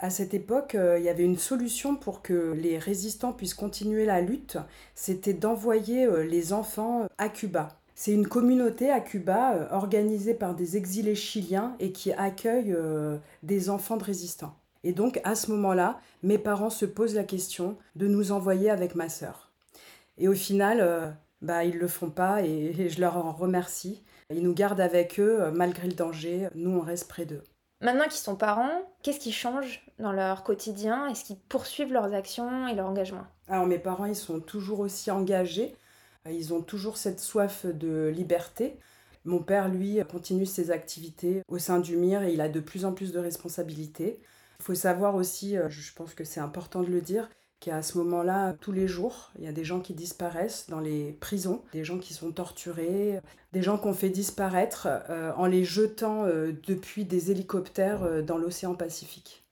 À 0.00 0.10
cette 0.10 0.34
époque, 0.34 0.74
euh, 0.74 0.98
il 0.98 1.04
y 1.04 1.08
avait 1.08 1.24
une 1.24 1.38
solution 1.38 1.94
pour 1.94 2.22
que 2.22 2.52
les 2.52 2.78
résistants 2.78 3.32
puissent 3.32 3.54
continuer 3.54 4.04
la 4.04 4.20
lutte, 4.20 4.58
c'était 4.94 5.34
d'envoyer 5.34 6.08
les 6.24 6.52
enfants 6.52 7.06
à 7.18 7.28
Cuba. 7.28 7.68
C'est 7.94 8.12
une 8.12 8.26
communauté 8.26 8.90
à 8.90 9.00
Cuba 9.00 9.68
organisée 9.70 10.34
par 10.34 10.54
des 10.54 10.76
exilés 10.76 11.14
chiliens 11.14 11.76
et 11.78 11.92
qui 11.92 12.12
accueille 12.12 12.76
des 13.42 13.70
enfants 13.70 13.96
de 13.96 14.04
résistants. 14.04 14.54
Et 14.84 14.92
donc 14.92 15.18
à 15.24 15.34
ce 15.34 15.50
moment-là, 15.52 15.98
mes 16.22 16.36
parents 16.36 16.68
se 16.68 16.84
posent 16.84 17.14
la 17.14 17.24
question 17.24 17.78
de 17.94 18.06
nous 18.06 18.32
envoyer 18.32 18.68
avec 18.68 18.96
ma 18.96 19.08
sœur. 19.08 19.45
Et 20.18 20.28
au 20.28 20.34
final, 20.34 20.80
euh, 20.80 21.10
bah, 21.42 21.64
ils 21.64 21.74
ne 21.74 21.80
le 21.80 21.88
font 21.88 22.10
pas 22.10 22.42
et, 22.44 22.88
je 22.88 23.00
leur 23.00 23.16
en 23.16 23.32
remercie. 23.32 24.02
Ils 24.30 24.42
nous 24.42 24.54
gardent 24.54 24.80
avec 24.80 25.20
eux 25.20 25.42
euh, 25.42 25.50
malgré 25.50 25.86
le 25.88 25.94
danger. 25.94 26.48
Nous, 26.54 26.70
on 26.70 26.80
reste 26.80 27.08
près 27.08 27.26
d'eux. 27.26 27.42
Maintenant 27.82 28.04
qu'ils 28.04 28.12
sont 28.12 28.36
parents, 28.36 28.82
qu'est-ce 29.02 29.20
qui 29.20 29.32
change 29.32 29.84
dans 29.98 30.12
leur 30.12 30.42
quotidien? 30.44 31.08
Est-ce 31.08 31.24
qu'ils 31.24 31.38
poursuivent 31.38 31.92
leurs 31.92 32.14
actions 32.14 32.66
et 32.66 32.74
leur 32.74 32.86
engagement? 32.86 33.26
Alors 33.48 33.66
mes 33.66 33.78
parents, 33.78 34.06
ils 34.06 34.16
sont 34.16 34.40
toujours 34.40 34.80
aussi 34.80 35.10
engagés. 35.10 35.76
Ils 36.28 36.54
ont 36.54 36.62
toujours 36.62 36.96
cette 36.96 37.20
soif 37.20 37.66
de 37.66 38.08
liberté. 38.08 38.78
Mon 39.26 39.40
père, 39.40 39.68
lui, 39.68 40.00
continue 40.10 40.46
ses 40.46 40.70
activités 40.70 41.42
au 41.48 41.58
sein 41.58 41.78
du 41.78 41.96
MIR 41.96 42.22
et 42.22 42.32
il 42.32 42.40
a 42.40 42.48
de 42.48 42.60
plus 42.60 42.84
en 42.84 42.92
plus 42.92 43.12
de 43.12 43.18
responsabilités. 43.18 44.20
Il 44.60 44.64
faut 44.64 44.74
savoir 44.74 45.14
aussi, 45.14 45.56
euh, 45.56 45.68
je 45.68 45.92
pense 45.92 46.14
que 46.14 46.24
c'est 46.24 46.40
important 46.40 46.82
de 46.82 46.88
le 46.88 47.00
dire, 47.00 47.28
qu'à 47.60 47.82
ce 47.82 47.98
moment-là, 47.98 48.54
tous 48.60 48.72
les 48.72 48.86
jours, 48.86 49.30
il 49.38 49.44
y 49.44 49.48
a 49.48 49.52
des 49.52 49.64
gens 49.64 49.80
qui 49.80 49.94
disparaissent 49.94 50.66
dans 50.68 50.80
les 50.80 51.12
prisons, 51.12 51.62
des 51.72 51.84
gens 51.84 51.98
qui 51.98 52.14
sont 52.14 52.30
torturés, 52.30 53.20
des 53.52 53.62
gens 53.62 53.78
qu'on 53.78 53.94
fait 53.94 54.10
disparaître 54.10 54.88
euh, 55.10 55.32
en 55.36 55.46
les 55.46 55.64
jetant 55.64 56.24
euh, 56.24 56.52
depuis 56.66 57.04
des 57.04 57.30
hélicoptères 57.30 58.02
euh, 58.02 58.22
dans 58.22 58.38
l'océan 58.38 58.74
Pacifique. 58.74 59.44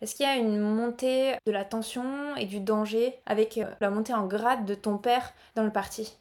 Est-ce 0.00 0.14
qu'il 0.14 0.24
y 0.24 0.28
a 0.28 0.36
une 0.36 0.60
montée 0.60 1.34
de 1.44 1.52
la 1.52 1.64
tension 1.64 2.34
et 2.36 2.46
du 2.46 2.60
danger 2.60 3.14
avec 3.26 3.60
la 3.80 3.90
montée 3.90 4.14
en 4.14 4.26
grade 4.26 4.64
de 4.64 4.74
ton 4.74 4.96
père 4.96 5.34
dans 5.56 5.64
le 5.64 5.72
parti? 5.72 6.16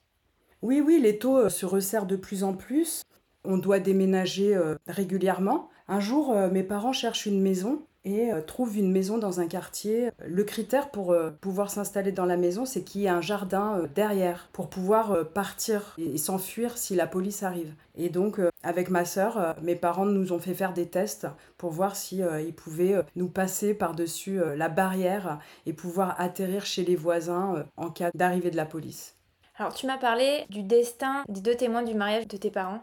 Oui, 0.62 0.82
oui, 0.82 1.00
les 1.00 1.18
taux 1.18 1.48
se 1.48 1.66
resserrent 1.66 2.06
de 2.06 2.18
plus 2.18 2.44
en 2.44 2.54
plus. 2.54 3.04
On 3.46 3.58
doit 3.58 3.80
déménager 3.80 4.60
régulièrement. 4.86 5.70
Un 5.88 6.02
jour, 6.02 6.36
mes 6.52 6.64
parents 6.64 6.92
cherchent 6.92 7.26
une 7.26 7.42
maison 7.42 7.82
et 8.06 8.32
euh, 8.32 8.42
trouve 8.42 8.78
une 8.78 8.92
maison 8.92 9.18
dans 9.18 9.40
un 9.40 9.48
quartier. 9.48 10.12
Le 10.26 10.44
critère 10.44 10.90
pour 10.90 11.12
euh, 11.12 11.32
pouvoir 11.42 11.70
s'installer 11.70 12.12
dans 12.12 12.26
la 12.26 12.38
maison, 12.38 12.66
c'est 12.66 12.84
qu'il 12.84 13.02
y 13.02 13.06
ait 13.06 13.10
un 13.10 13.22
jardin 13.22 13.80
euh, 13.80 13.88
derrière 13.94 14.50
pour 14.54 14.70
pouvoir 14.70 15.28
partir 15.30 15.96
et, 15.98 16.18
s'enfuir 16.18 16.78
si 16.78 16.96
la 16.96 17.08
police 17.08 17.44
arrive. 17.44 17.74
Et 17.96 18.10
donc, 18.10 18.40
avec 18.64 18.90
ma 18.90 19.06
sœur, 19.06 19.56
mes 19.62 19.76
parents 19.76 20.06
nous 20.06 20.32
ont 20.32 20.40
fait 20.40 20.54
faire 20.54 20.74
des 20.74 20.88
tests 20.88 21.28
pour 21.58 21.72
voir 21.72 21.96
si 21.96 22.22
ils 22.46 22.54
pouvaient 22.54 23.04
nous 23.16 23.28
passer 23.28 23.74
par-dessus 23.74 24.40
la 24.56 24.70
barrière 24.70 25.40
et 25.66 25.74
pouvoir 25.74 26.20
atterrir 26.20 26.66
chez 26.66 26.84
les 26.84 26.96
voisins 26.96 27.66
en 27.78 27.90
cas 27.90 28.12
d'arrivée 28.14 28.52
de 28.52 28.58
la 28.58 28.66
police. 28.66 29.16
Alors, 29.58 29.74
tu 29.74 29.88
m'as 29.88 29.98
parlé 29.98 30.46
du 30.50 30.64
destin 30.64 31.24
des 31.28 31.42
deux 31.42 31.56
témoins 31.56 31.84
du 31.84 31.94
mariage 31.94 32.28
de 32.28 32.38
tes 32.38 32.52
parents. 32.52 32.82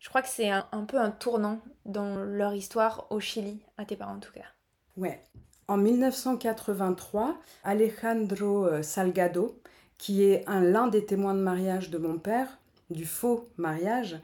Je 0.00 0.08
crois 0.08 0.22
que 0.22 0.28
c'est 0.28 0.48
un, 0.48 0.84
peu 0.88 0.98
un 0.98 1.10
tournant 1.10 1.60
dans 1.84 2.16
leur 2.16 2.54
histoire 2.54 3.06
au 3.10 3.20
Chili, 3.20 3.60
à 3.76 3.84
tes 3.84 3.96
parents 3.96 4.16
en 4.16 4.20
tout 4.20 4.32
cas. 4.32 4.46
Ouais. 4.96 5.22
En 5.68 5.76
1983, 5.76 7.38
Alejandro 7.62 8.66
euh, 8.66 8.82
Salgado, 8.82 9.60
qui 9.98 10.24
est 10.24 10.44
l'un 10.48 10.88
des 10.88 11.04
témoins 11.04 11.34
de 11.34 11.40
mariage 11.40 11.90
de 11.90 11.98
mon 11.98 12.18
père, 12.18 12.58
du 12.88 13.04
faux 13.04 13.46
mariage, 13.58 14.18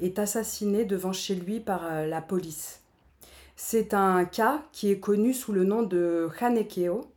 est 0.00 0.18
assassiné 0.18 0.84
devant 0.84 1.12
chez 1.12 1.36
lui 1.36 1.60
par 1.60 1.86
euh, 1.86 2.06
la 2.06 2.20
police. 2.20 2.80
C'est 3.54 3.94
un 3.94 4.24
cas 4.24 4.62
qui 4.72 4.90
est 4.90 4.98
connu 4.98 5.32
sous 5.32 5.52
le 5.52 5.62
nom 5.62 5.82
de 5.82 6.28
Hanekeo, 6.40 7.11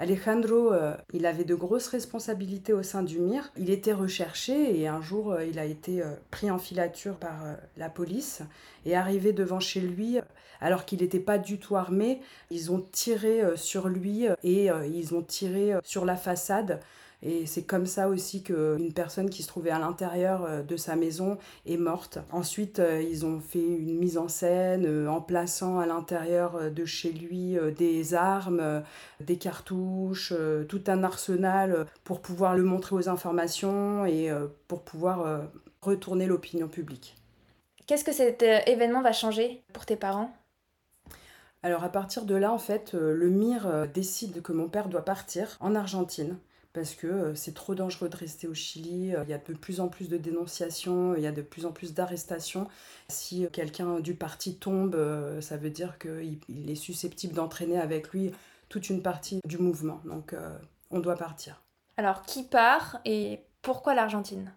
Alejandro, 0.00 0.72
euh, 0.72 0.94
il 1.12 1.26
avait 1.26 1.44
de 1.44 1.56
grosses 1.56 1.88
responsabilités 1.88 2.72
au 2.72 2.84
sein 2.84 3.02
du 3.02 3.18
MIR. 3.18 3.50
Il 3.56 3.68
était 3.68 3.92
recherché 3.92 4.78
et 4.78 4.86
un 4.86 5.02
jour, 5.02 5.32
euh, 5.32 5.44
il 5.44 5.58
a 5.58 5.64
été 5.64 6.02
euh, 6.02 6.14
pris 6.30 6.52
en 6.52 6.58
filature 6.58 7.16
par 7.16 7.34
la 7.76 7.88
police. 7.90 8.42
Et 8.86 8.94
arrivé 8.94 9.32
devant 9.32 9.58
chez 9.58 9.80
lui, 9.80 10.18
alors 10.60 10.84
qu'il 10.84 11.00
n'était 11.00 11.18
pas 11.18 11.36
du 11.36 11.58
tout 11.58 11.74
armé. 11.74 12.20
Ils 12.52 12.70
ont 12.70 12.80
tiré 12.92 13.42
sur 13.56 13.88
lui 13.88 14.26
et 14.44 14.68
ils 14.86 15.14
ont 15.14 15.22
tiré 15.22 15.74
sur 15.82 16.04
la 16.04 16.16
façade. 16.16 16.80
Et 17.22 17.46
c'est 17.46 17.62
comme 17.62 17.86
ça 17.86 18.08
aussi 18.08 18.44
qu'une 18.44 18.92
personne 18.94 19.28
qui 19.28 19.42
se 19.42 19.48
trouvait 19.48 19.70
à 19.70 19.80
l'intérieur 19.80 20.44
euh, 20.44 20.62
de 20.62 20.76
sa 20.76 20.94
maison 20.94 21.36
est 21.66 21.76
morte. 21.76 22.18
Ensuite, 22.30 22.78
euh, 22.78 23.02
ils 23.02 23.26
ont 23.26 23.40
fait 23.40 23.58
une 23.58 23.98
mise 23.98 24.18
en 24.18 24.28
scène 24.28 24.86
euh, 24.86 25.10
en 25.10 25.20
plaçant 25.20 25.80
à 25.80 25.86
l'intérieur 25.86 26.70
de 26.70 26.84
chez 26.84 27.10
lui 27.10 27.56
des 27.76 28.14
armes, 28.14 28.82
des 29.20 29.36
cartouches, 29.36 30.32
tout 30.68 30.82
un 30.86 31.02
arsenal 31.02 31.86
pour 32.04 32.20
pouvoir 32.20 32.56
le 32.56 32.62
montrer 32.62 32.94
aux 32.94 33.08
informations 33.08 34.06
et 34.06 34.30
pour 34.66 34.82
pouvoir 34.82 35.42
retourner 35.82 36.26
l'opinion 36.26 36.68
publique. 36.68 37.16
Qu'est-ce 37.86 38.04
que 38.04 38.12
cet 38.12 38.42
événement 38.42 39.02
va 39.02 39.12
changer 39.12 39.62
pour 39.72 39.86
tes 39.86 39.96
parents? 39.96 40.30
Alors 41.62 41.84
à 41.84 41.88
partir 41.88 42.24
de 42.24 42.34
là, 42.34 42.52
en 42.52 42.58
fait, 42.58 42.92
le 42.92 43.28
MIR 43.28 43.88
décide 43.92 44.42
que 44.42 44.52
mon 44.52 44.68
père 44.68 44.88
doit 44.88 45.04
partir 45.04 45.56
en 45.60 45.74
Argentine 45.74 46.36
parce 46.72 46.94
que 46.94 47.06
euh, 47.06 47.34
c'est 47.34 47.54
trop 47.54 47.74
dangereux 47.74 48.08
de 48.08 48.16
rester 48.16 48.46
au 48.46 48.54
Chili. 48.54 49.14
Euh, 49.14 49.24
il 49.24 49.30
y 49.30 49.34
a 49.34 49.38
de 49.38 49.52
plus 49.54 49.80
en 49.80 49.88
plus 49.88 50.08
de 50.08 50.16
dénonciations, 50.16 51.14
il 51.16 51.22
y 51.22 51.26
a 51.26 51.32
de 51.32 51.42
plus 51.42 51.66
en 51.66 51.72
plus 51.72 51.94
d'arrestations. 51.94 52.68
Si 53.08 53.44
euh, 53.44 53.48
quelqu'un 53.50 54.00
du 54.00 54.14
parti 54.14 54.56
tombe, 54.56 54.96
ça 55.40 55.56
veut 55.56 55.70
dire 55.70 55.98
qu'il 55.98 56.70
est 56.70 56.74
susceptible 56.74 57.34
d'entraîner 57.34 57.78
avec 57.78 58.10
lui 58.10 58.32
toute 58.68 58.90
une 58.90 59.02
partie 59.02 59.40
du 59.44 59.58
mouvement. 59.58 60.00
Donc 60.04 60.34
on 60.90 61.00
doit 61.00 61.16
partir. 61.16 61.62
Alors 61.96 62.22
qui 62.22 62.44
part 62.44 63.00
et 63.04 63.40
pourquoi 63.62 63.94
l'Argentine? 63.94 64.52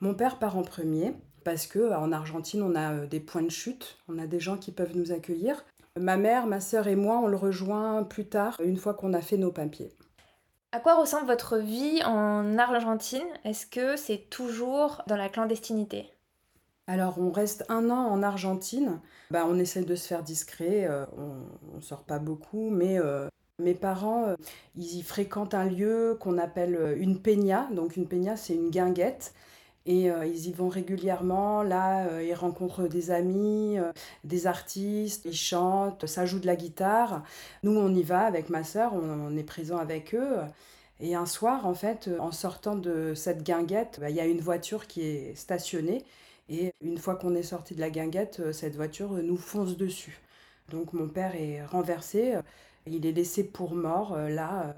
Mon 0.00 0.14
père 0.14 0.38
part 0.38 0.56
en 0.56 0.62
premier 0.62 1.14
parce 1.44 1.66
que 1.66 1.92
en 1.94 2.12
Argentine, 2.12 2.62
on 2.62 2.74
a 2.74 3.06
des 3.06 3.20
points 3.20 3.42
de 3.42 3.50
chute, 3.50 3.98
on 4.08 4.18
a 4.18 4.26
des 4.26 4.40
gens 4.40 4.58
qui 4.58 4.70
peuvent 4.70 4.94
nous 4.94 5.12
accueillir. 5.12 5.64
Ma 5.98 6.16
mère, 6.16 6.46
ma 6.46 6.60
sœur 6.60 6.86
et 6.86 6.96
moi, 6.96 7.18
on 7.18 7.26
le 7.26 7.36
rejoint 7.36 8.04
plus 8.04 8.26
tard, 8.26 8.56
une 8.62 8.76
fois 8.76 8.94
qu'on 8.94 9.14
a 9.14 9.20
fait 9.22 9.38
nos 9.38 9.50
papiers. 9.50 9.92
À 10.70 10.80
quoi 10.80 10.96
ressemble 10.96 11.26
votre 11.26 11.56
vie 11.56 12.02
en 12.04 12.58
Argentine? 12.58 13.26
Est-ce 13.44 13.64
que 13.64 13.96
c'est 13.96 14.28
toujours 14.28 15.00
dans 15.06 15.16
la 15.16 15.30
clandestinité? 15.30 16.12
Alors 16.86 17.18
on 17.18 17.30
reste 17.30 17.64
un 17.70 17.88
an 17.88 18.06
en 18.06 18.22
Argentine, 18.22 19.00
bah, 19.30 19.46
on 19.48 19.58
essaie 19.58 19.82
de 19.82 19.94
se 19.94 20.06
faire 20.06 20.22
discret, 20.22 20.86
euh, 20.86 21.06
on, 21.16 21.76
ne 21.76 21.80
sort 21.82 22.04
pas 22.04 22.18
beaucoup, 22.18 22.68
mais 22.70 22.98
euh, 22.98 23.28
mes 23.58 23.74
parents, 23.74 24.24
euh, 24.24 24.36
ils 24.74 24.96
y 24.96 25.02
fréquentent 25.02 25.54
un 25.54 25.66
lieu 25.66 26.16
qu'on 26.20 26.38
appelle 26.38 26.96
une 26.98 27.20
peña, 27.20 27.68
donc 27.72 27.96
une 27.96 28.06
peña 28.06 28.36
c'est 28.36 28.54
une 28.54 28.70
guinguette, 28.70 29.34
et 29.86 30.08
ils 30.26 30.48
y 30.48 30.52
vont 30.52 30.68
régulièrement, 30.68 31.62
là 31.62 32.22
ils 32.22 32.34
rencontrent 32.34 32.88
des 32.88 33.10
amis, 33.10 33.78
des 34.24 34.46
artistes, 34.46 35.24
ils 35.24 35.34
chantent, 35.34 36.06
ça 36.06 36.26
joue 36.26 36.40
de 36.40 36.46
la 36.46 36.56
guitare. 36.56 37.22
Nous 37.62 37.72
on 37.76 37.94
y 37.94 38.02
va 38.02 38.20
avec 38.20 38.50
ma 38.50 38.64
sœur, 38.64 38.92
on 38.94 39.36
est 39.36 39.44
présent 39.44 39.78
avec 39.78 40.14
eux. 40.14 40.38
Et 41.00 41.14
un 41.14 41.26
soir, 41.26 41.66
en 41.66 41.74
fait, 41.74 42.10
en 42.18 42.32
sortant 42.32 42.74
de 42.76 43.14
cette 43.14 43.44
guinguette, 43.44 43.98
bah, 44.00 44.10
il 44.10 44.16
y 44.16 44.20
a 44.20 44.26
une 44.26 44.40
voiture 44.40 44.86
qui 44.88 45.02
est 45.02 45.34
stationnée. 45.36 46.04
Et 46.48 46.72
une 46.80 46.98
fois 46.98 47.16
qu'on 47.16 47.34
est 47.34 47.42
sorti 47.42 47.74
de 47.74 47.80
la 47.80 47.90
guinguette, 47.90 48.40
euh, 48.40 48.52
cette 48.52 48.76
voiture 48.76 49.12
nous 49.12 49.36
fonce 49.36 49.76
dessus. 49.76 50.18
Donc 50.70 50.92
mon 50.92 51.08
père 51.08 51.34
est 51.34 51.64
renversé, 51.64 52.36
il 52.86 53.06
est 53.06 53.12
laissé 53.12 53.44
pour 53.44 53.74
mort. 53.74 54.14
Euh, 54.14 54.28
là, 54.28 54.68
euh, 54.68 54.72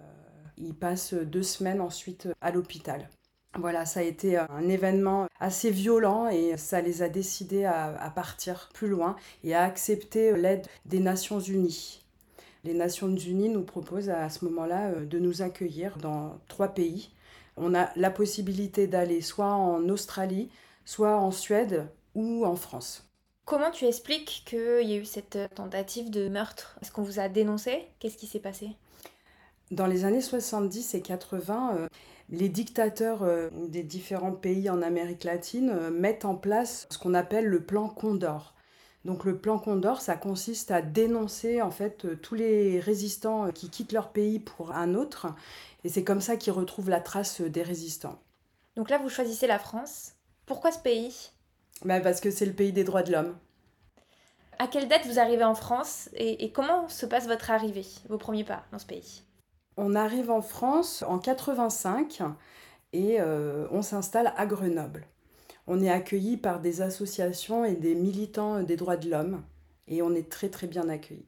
il 0.59 0.75
passe 0.75 1.15
deux 1.15 1.43
semaines 1.43 1.81
ensuite 1.81 2.29
à 2.41 2.51
l'hôpital. 2.51 3.09
Voilà, 3.59 3.85
ça 3.85 4.01
a 4.01 4.05
été 4.05 4.37
un 4.37 4.69
événement 4.69 5.27
assez 5.41 5.71
violent 5.71 6.29
et 6.29 6.57
ça 6.57 6.81
les 6.81 7.03
a 7.03 7.09
décidés 7.09 7.65
à 7.65 8.13
partir 8.15 8.69
plus 8.73 8.89
loin 8.89 9.17
et 9.43 9.55
à 9.55 9.65
accepter 9.65 10.37
l'aide 10.37 10.67
des 10.87 11.01
Nations 11.01 11.41
Unies. 11.41 12.01
Les 12.63 12.75
Nations 12.75 13.15
Unies 13.15 13.49
nous 13.49 13.63
proposent 13.63 14.11
à 14.11 14.29
ce 14.29 14.45
moment-là 14.45 14.89
euh, 14.89 15.07
de 15.07 15.19
nous 15.19 15.41
accueillir 15.41 15.97
dans 15.97 16.39
trois 16.49 16.69
pays. 16.69 17.11
On 17.57 17.75
a 17.75 17.91
la 17.97 18.11
possibilité 18.11 18.87
d'aller 18.87 19.23
soit 19.23 19.53
en 19.53 19.89
Australie, 19.89 20.51
soit 20.85 21.17
en 21.17 21.31
Suède 21.31 21.89
ou 22.15 22.45
en 22.45 22.57
France. 22.57 23.09
Comment 23.47 23.71
tu 23.71 23.87
expliques 23.87 24.45
qu'il 24.47 24.89
y 24.89 24.93
a 24.93 24.97
eu 24.97 25.05
cette 25.05 25.39
tentative 25.55 26.11
de 26.11 26.29
meurtre? 26.29 26.79
Est-ce 26.83 26.93
qu'on 26.93 27.03
vous 27.03 27.19
a 27.19 27.29
dénoncé? 27.29 27.87
Qu'est-ce 27.99 28.19
qui 28.19 28.27
s'est 28.27 28.41
passé? 28.41 28.71
Dans 29.71 29.87
les 29.87 30.05
années 30.05 30.21
70 30.21 30.95
et 30.95 31.01
80, 31.01 31.77
euh, 31.77 31.89
les 32.31 32.49
dictateurs 32.49 33.23
euh, 33.23 33.51
des 33.69 33.83
différents 33.83 34.33
pays 34.33 34.71
en 34.71 34.83
Amérique 34.83 35.25
latine 35.25 35.91
mettent 35.91 36.25
en 36.25 36.35
place 36.35 36.87
ce 36.91 36.99
qu'on 36.99 37.15
appelle 37.15 37.47
le 37.47 37.63
plan 37.63 37.89
Condor. 37.89 38.55
Donc 39.05 39.25
le 39.25 39.39
plan 39.39 39.59
Condor, 39.59 40.01
ça 40.01 40.17
consiste 40.17 40.71
à 40.71 40.83
dénoncer 40.83 41.63
en 41.63 41.71
fait 41.71 42.05
euh, 42.05 42.17
tous 42.17 42.35
les 42.35 42.81
résistants 42.81 43.47
euh, 43.47 43.51
qui 43.51 43.71
quittent 43.71 43.93
leur 43.93 44.11
pays 44.11 44.39
pour 44.39 44.73
un 44.73 44.95
autre, 44.95 45.29
et 45.85 45.89
c'est 45.89 46.05
comme 46.05 46.21
ça 46.21 46.37
qu'ils 46.37 46.53
retrouvent 46.53 46.91
la 46.91 47.01
trace 47.01 47.41
euh, 47.41 47.49
des 47.49 47.63
résistants. 47.63 48.19
Donc 48.77 48.91
là, 48.91 48.99
vous 48.99 49.09
choisissez 49.09 49.47
la 49.47 49.59
France. 49.59 50.13
Pourquoi 50.45 50.71
ce 50.71 50.79
pays? 50.79 51.31
Bah 51.85 52.01
Parce 52.01 52.21
que 52.21 52.31
c'est 52.31 52.47
le 52.47 52.53
pays 52.53 52.73
des 52.73 52.85
droits 52.85 53.03
de 53.03 53.13
l'homme. 53.13 53.37
À 54.59 54.67
quelle 54.67 54.89
date 54.89 55.07
vous 55.07 55.19
arrivez 55.19 55.45
en 55.45 55.55
France? 55.55 56.11
Et, 56.13 56.53
comment 56.53 56.89
se 56.89 57.07
passe 57.07 57.27
votre 57.27 57.51
arrivée, 57.51 57.87
vos 58.11 58.19
premiers 58.19 58.45
pas 58.45 58.65
dans 58.71 58.79
ce 58.79 58.85
pays? 58.85 59.23
On 59.77 59.95
arrive 59.95 60.31
en 60.31 60.43
France 60.43 61.05
en 61.07 61.19
85 61.19 62.23
et 62.93 63.21
on 63.23 63.83
s'installe 63.83 64.33
à 64.37 64.47
Grenoble 64.47 65.07
on 65.71 65.81
est 65.81 65.91
accueilli 65.91 66.37
par 66.37 66.59
des 66.59 66.83
associations 66.83 67.65
et 67.65 67.77
des 67.77 67.95
militants 67.95 68.61
des 68.63 68.77
droits 68.77 68.97
de 68.97 69.09
l'homme 69.09 69.45
et 69.87 70.03
on 70.03 70.15
est 70.15 70.29
très 70.29 70.49
très 70.49 70.67
bien 70.67 70.89
accueillis. 70.89 71.27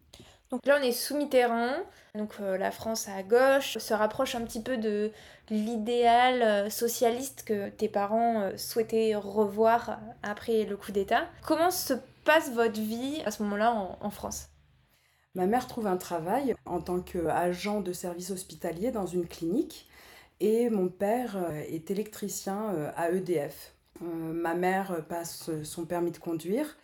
Donc 0.50 0.66
là, 0.66 0.78
on 0.78 0.82
est 0.82 0.92
sous 0.92 1.16
Mitterrand, 1.16 1.76
donc 2.14 2.34
euh, 2.40 2.58
la 2.58 2.70
France 2.70 3.08
à 3.08 3.22
gauche 3.22 3.78
se 3.78 3.94
rapproche 3.94 4.34
un 4.34 4.42
petit 4.42 4.60
peu 4.60 4.76
de 4.76 5.10
l'idéal 5.48 6.42
euh, 6.42 6.70
socialiste 6.70 7.44
que 7.44 7.70
tes 7.70 7.88
parents 7.88 8.42
euh, 8.42 8.56
souhaitaient 8.58 9.14
revoir 9.14 9.98
après 10.22 10.64
le 10.64 10.76
coup 10.76 10.92
d'État. 10.92 11.24
Comment 11.46 11.70
se 11.70 11.94
passe 12.24 12.50
votre 12.52 12.80
vie 12.80 13.22
à 13.24 13.30
ce 13.30 13.42
moment-là 13.44 13.72
en, 13.72 13.96
en 14.00 14.10
France? 14.10 14.51
Ma 15.34 15.46
mère 15.46 15.66
trouve 15.66 15.86
un 15.86 15.96
travail 15.96 16.54
en 16.66 16.80
tant 16.80 17.00
qu'agent 17.00 17.80
de 17.80 17.92
service 17.92 18.30
hospitalier 18.30 18.90
dans 18.90 19.06
une 19.06 19.26
clinique 19.26 19.88
et 20.40 20.68
mon 20.70 20.88
père 20.88 21.36
est 21.68 21.90
électricien 21.90 22.92
à 22.96 23.10
EDF. 23.10 23.74
Euh, 24.02 24.32
ma 24.32 24.54
mère 24.54 25.04
passe 25.08 25.50
son 25.62 25.84
permis 25.84 26.10
de 26.10 26.18
conduire. 26.18 26.76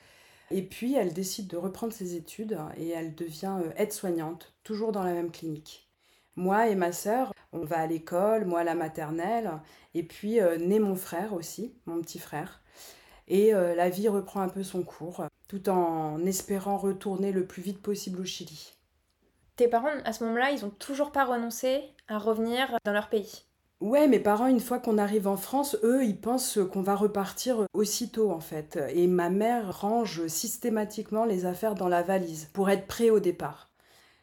Et 0.50 0.62
puis, 0.62 0.94
elle 0.94 1.12
décide 1.12 1.46
de 1.48 1.56
reprendre 1.56 1.92
ses 1.92 2.14
études 2.16 2.58
et 2.76 2.88
elle 2.88 3.14
devient 3.14 3.58
euh, 3.64 3.70
aide-soignante, 3.76 4.54
toujours 4.64 4.92
dans 4.92 5.02
la 5.02 5.12
même 5.12 5.30
clinique. 5.30 5.88
Moi 6.36 6.68
et 6.68 6.74
ma 6.74 6.92
sœur, 6.92 7.32
on 7.52 7.64
va 7.64 7.80
à 7.80 7.86
l'école, 7.86 8.44
moi 8.44 8.60
à 8.60 8.64
la 8.64 8.74
maternelle, 8.74 9.50
et 9.94 10.04
puis 10.04 10.40
euh, 10.40 10.56
naît 10.56 10.78
mon 10.78 10.94
frère 10.94 11.32
aussi, 11.34 11.74
mon 11.86 12.00
petit 12.00 12.18
frère. 12.18 12.62
Et 13.30 13.52
la 13.52 13.90
vie 13.90 14.08
reprend 14.08 14.40
un 14.40 14.48
peu 14.48 14.62
son 14.62 14.82
cours, 14.82 15.27
tout 15.48 15.68
en 15.68 16.24
espérant 16.24 16.76
retourner 16.76 17.32
le 17.32 17.46
plus 17.46 17.62
vite 17.62 17.82
possible 17.82 18.20
au 18.20 18.24
Chili. 18.24 18.74
Tes 19.56 19.66
parents, 19.66 19.88
à 20.04 20.12
ce 20.12 20.22
moment-là, 20.24 20.52
ils 20.52 20.62
n'ont 20.62 20.70
toujours 20.70 21.10
pas 21.10 21.24
renoncé 21.24 21.82
à 22.06 22.18
revenir 22.18 22.78
dans 22.84 22.92
leur 22.92 23.08
pays? 23.08 23.42
Ouais, 23.80 24.08
mes 24.08 24.18
parents, 24.18 24.46
une 24.46 24.60
fois 24.60 24.78
qu'on 24.78 24.98
arrive 24.98 25.26
en 25.26 25.36
France, 25.36 25.76
eux, 25.82 26.04
ils 26.04 26.20
pensent 26.20 26.58
qu'on 26.72 26.82
va 26.82 26.94
repartir 26.94 27.66
aussitôt, 27.72 28.30
en 28.30 28.40
fait. 28.40 28.78
Et 28.92 29.06
ma 29.06 29.30
mère 29.30 29.80
range 29.80 30.26
systématiquement 30.26 31.24
les 31.24 31.46
affaires 31.46 31.74
dans 31.74 31.88
la 31.88 32.02
valise 32.02 32.48
pour 32.52 32.70
être 32.70 32.86
prêt 32.86 33.10
au 33.10 33.20
départ. 33.20 33.68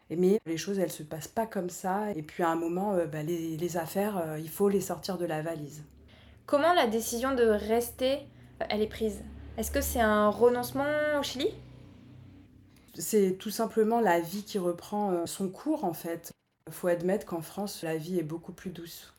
Mais 0.09 0.39
les 0.45 0.57
choses, 0.57 0.79
elles 0.79 0.91
se 0.91 1.03
passent 1.03 1.27
pas 1.27 1.47
comme 1.47 1.69
ça. 1.69 2.11
Et 2.15 2.21
puis 2.21 2.43
à 2.43 2.49
un 2.49 2.55
moment, 2.55 2.93
euh, 2.93 3.05
bah, 3.05 3.23
les, 3.23 3.77
affaires, 3.77 4.17
euh, 4.17 4.39
il 4.39 4.49
faut 4.49 4.69
les 4.69 4.81
sortir 4.81 5.17
de 5.17 5.25
la 5.25 5.41
valise. 5.41 5.83
Comment 6.45 6.73
la 6.73 6.87
décision 6.87 7.33
de 7.33 7.43
rester, 7.43 8.19
euh, 8.61 8.65
elle 8.69 8.81
est 8.81 8.87
prise? 8.87 9.23
Est-ce 9.57 9.71
que 9.71 9.79
c'est 9.79 10.01
un 10.01 10.27
renoncement 10.27 10.83
au 11.17 11.23
Chili? 11.23 11.47
C'est 12.93 13.37
tout 13.39 13.49
simplement 13.49 14.01
la 14.01 14.19
vie 14.19 14.43
qui 14.43 14.57
reprend 14.57 15.25
son 15.25 15.49
cours, 15.49 15.85
en 15.85 15.93
fait. 15.93 16.31
Il 16.67 16.73
faut 16.73 16.87
admettre 16.87 17.25
qu'en 17.25 17.41
France, 17.41 17.81
la 17.81 17.95
vie 17.95 18.19
est 18.19 18.23
beaucoup 18.23 18.51
plus 18.51 18.71
douce. 18.71 19.13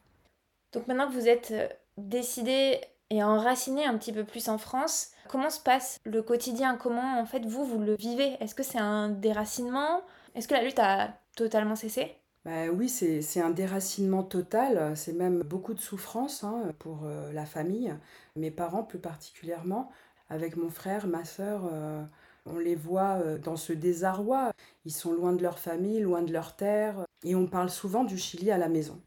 Donc 0.72 0.88
maintenant 0.88 1.08
que 1.08 1.14
vous 1.14 1.28
êtes 1.28 1.52
euh, 1.52 1.68
décidé 1.96 2.80
et 3.08 3.22
enraciné 3.22 3.86
un 3.86 3.96
petit 3.96 4.12
peu 4.12 4.24
plus 4.24 4.48
en 4.48 4.58
France, 4.58 5.12
comment 5.28 5.48
se 5.48 5.60
passe 5.60 5.98
le 6.04 6.22
quotidien? 6.22 6.76
Comment 6.76 7.18
en 7.18 7.24
fait 7.24 7.46
vous, 7.46 7.64
vous 7.64 7.78
le 7.78 7.94
vivez? 7.96 8.36
Est-ce 8.40 8.54
que 8.54 8.62
c'est 8.62 8.78
un 8.78 9.08
déracinement? 9.08 10.02
Est-ce 10.34 10.48
que 10.48 10.54
la 10.54 10.62
lutte 10.62 10.80
a 10.80 11.14
totalement 11.34 11.76
cessé? 11.76 12.16
Bah 12.44 12.68
oui, 12.72 12.88
c'est 12.88 13.40
un 13.40 13.50
déracinement 13.50 14.22
total, 14.22 14.96
c'est 14.96 15.12
même 15.12 15.42
beaucoup 15.42 15.74
de 15.74 15.80
souffrance 15.80 16.44
hein, 16.44 16.72
pour 16.78 17.00
euh, 17.04 17.32
la 17.32 17.44
famille, 17.44 17.92
mes 18.36 18.50
parents 18.50 18.84
plus 18.84 19.00
particulièrement. 19.00 19.90
Avec 20.28 20.56
mon 20.56 20.70
frère, 20.70 21.06
ma 21.06 21.24
sœur, 21.24 21.62
euh, 21.72 22.02
on 22.46 22.58
les 22.58 22.74
voit 22.74 23.18
dans 23.42 23.56
ce 23.56 23.72
désarroi. 23.72 24.52
Ils 24.84 24.92
sont 24.92 25.12
loin 25.12 25.32
de 25.32 25.42
leur 25.42 25.58
famille, 25.58 26.00
loin 26.00 26.22
de 26.22 26.32
leur 26.32 26.56
terre, 26.56 27.04
et 27.24 27.34
on 27.34 27.46
parle 27.46 27.70
souvent 27.70 28.04
du 28.04 28.18
Chili 28.18 28.50
à 28.50 28.58
la 28.58 28.68
maison. 28.68 29.00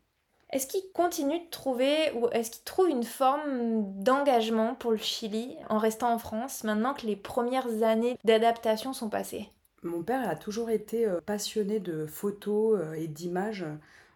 Est-ce 0.52 0.66
qu'il 0.66 0.82
continue 0.94 1.40
de 1.40 1.50
trouver 1.52 2.12
ou 2.16 2.28
est-ce 2.32 2.50
qu'il 2.50 2.64
trouve 2.64 2.90
une 2.90 3.04
forme 3.04 3.84
d'engagement 4.02 4.74
pour 4.74 4.92
le 4.92 4.98
Chili 4.98 5.56
en 5.70 5.78
restant 5.78 6.12
en 6.12 6.18
France 6.18 6.64
maintenant 6.64 6.96
que 6.96 7.06
les 7.06 7.16
premières 7.16 7.84
années 7.84 8.18
d'adaptation 8.24 8.94
sont 8.94 9.10
passées? 9.10 9.50
Mon 9.84 10.02
père 10.02 10.28
a 10.28 10.36
toujours 10.36 10.72
été 10.72 11.06
euh, 11.06 11.22
passionné 11.22 11.80
de 11.80 12.06
photos 12.06 12.80
euh, 12.80 12.94
et 12.94 13.08
d'images 13.08 13.66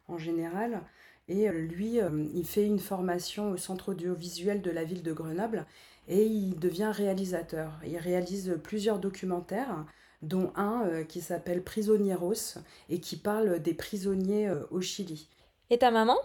en 0.08 0.18
général. 0.18 0.82
Et 1.28 1.48
euh, 1.48 1.54
lui, 1.54 2.00
il 2.34 2.46
fait 2.46 2.66
une 2.66 2.80
formation 2.80 3.52
au 3.52 3.58
centre 3.58 3.90
audiovisuel 3.90 4.62
de 4.62 4.72
la 4.72 4.84
ville 4.84 5.04
de 5.04 5.14
Grenoble 5.14 5.68
et 6.08 6.26
il 6.26 6.60
devient 6.60 6.92
réalisateur. 6.94 7.72
Il 7.86 7.98
réalise 7.98 8.60
plusieurs 8.64 9.00
documentaires, 9.00 9.86
dont 10.22 10.52
un 10.56 11.04
qui 11.04 11.22
s'appelle 11.22 11.64
Prisioneros 11.64 12.60
et 12.90 13.00
qui 13.00 13.18
parle 13.18 13.62
des 13.62 13.74
prisonniers 13.74 14.52
au 14.72 14.82
Chili. 14.82 15.28
Et 15.70 15.78
ta 15.78 15.92
maman? 15.92 16.18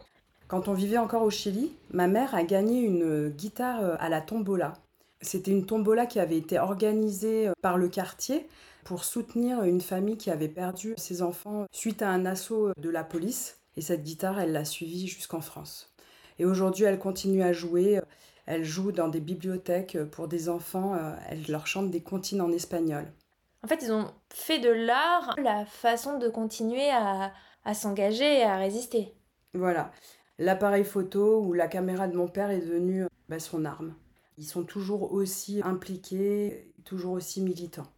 Quand 0.49 0.67
on 0.69 0.73
vivait 0.73 0.97
encore 0.97 1.23
au 1.23 1.31
Chili, 1.31 1.73
ma 1.91 2.07
mère 2.07 2.35
a 2.35 2.43
gagné 2.43 2.81
une 2.81 3.29
guitare 3.29 3.83
euh, 3.83 3.97
à 3.99 4.09
la 4.09 4.23
tombola. 4.23 4.73
C'était 5.21 5.51
une 5.51 5.67
tombola 5.67 6.07
qui 6.07 6.21
avait 6.21 6.39
été 6.39 6.59
organisée 6.59 7.49
euh, 7.49 7.53
par 7.61 7.77
le 7.77 7.89
quartier 7.89 8.47
pour 8.85 9.05
soutenir 9.05 9.63
une 9.65 9.83
famille 9.83 10.17
qui 10.17 10.31
avait 10.31 10.49
perdu 10.49 10.95
ses 10.97 11.21
enfants 11.21 11.67
suite 11.71 12.01
à 12.01 12.09
un 12.09 12.25
assaut 12.25 12.73
de 12.79 12.89
la 12.89 13.05
police. 13.05 13.59
Et 13.77 13.83
cette 13.83 14.03
guitare, 14.03 14.41
elle 14.41 14.53
l'a 14.53 14.65
suivie 14.65 15.07
jusqu'en 15.07 15.43
France. 15.43 15.95
Et 16.39 16.47
aujourd'hui, 16.47 16.85
elle 16.85 16.99
continue 16.99 17.43
à 17.43 17.53
jouer. 17.53 18.01
Elle 18.51 18.65
joue 18.65 18.93
dans 18.93 19.09
des 19.09 19.21
bibliothèques 19.21 19.99
pour 20.11 20.27
des 20.27 20.49
enfants. 20.49 20.95
Euh, 20.95 21.15
elle 21.29 21.45
leur 21.51 21.67
chante 21.67 21.91
des 21.91 22.01
comptines 22.01 22.41
en 22.41 22.51
espagnol. 22.51 23.05
En 23.63 23.69
fait, 23.69 23.83
ils 23.83 23.93
ont 23.93 24.11
fait 24.31 24.59
de 24.59 24.71
l'art 24.71 25.35
la 25.37 25.67
façon 25.67 26.19
de 26.19 26.31
continuer 26.31 26.89
à, 26.89 27.35
à 27.67 27.75
s'engager 27.75 28.39
et 28.39 28.45
à 28.45 28.57
résister. 28.57 29.15
Voilà. 29.53 29.93
L'appareil 30.39 30.85
photo 30.85 31.43
ou 31.43 31.53
la 31.53 31.69
caméra 31.69 32.09
de 32.09 32.17
mon 32.17 32.27
père 32.27 32.49
est 32.49 32.61
devenu 32.61 33.05
bah, 33.29 33.39
son 33.39 33.67
arme. 33.67 33.95
Ils 34.39 34.47
sont 34.47 34.65
toujours 34.65 35.13
aussi 35.13 35.61
impliqués, 35.63 36.73
toujours 36.87 37.13
aussi 37.13 37.43
militants. 37.43 37.93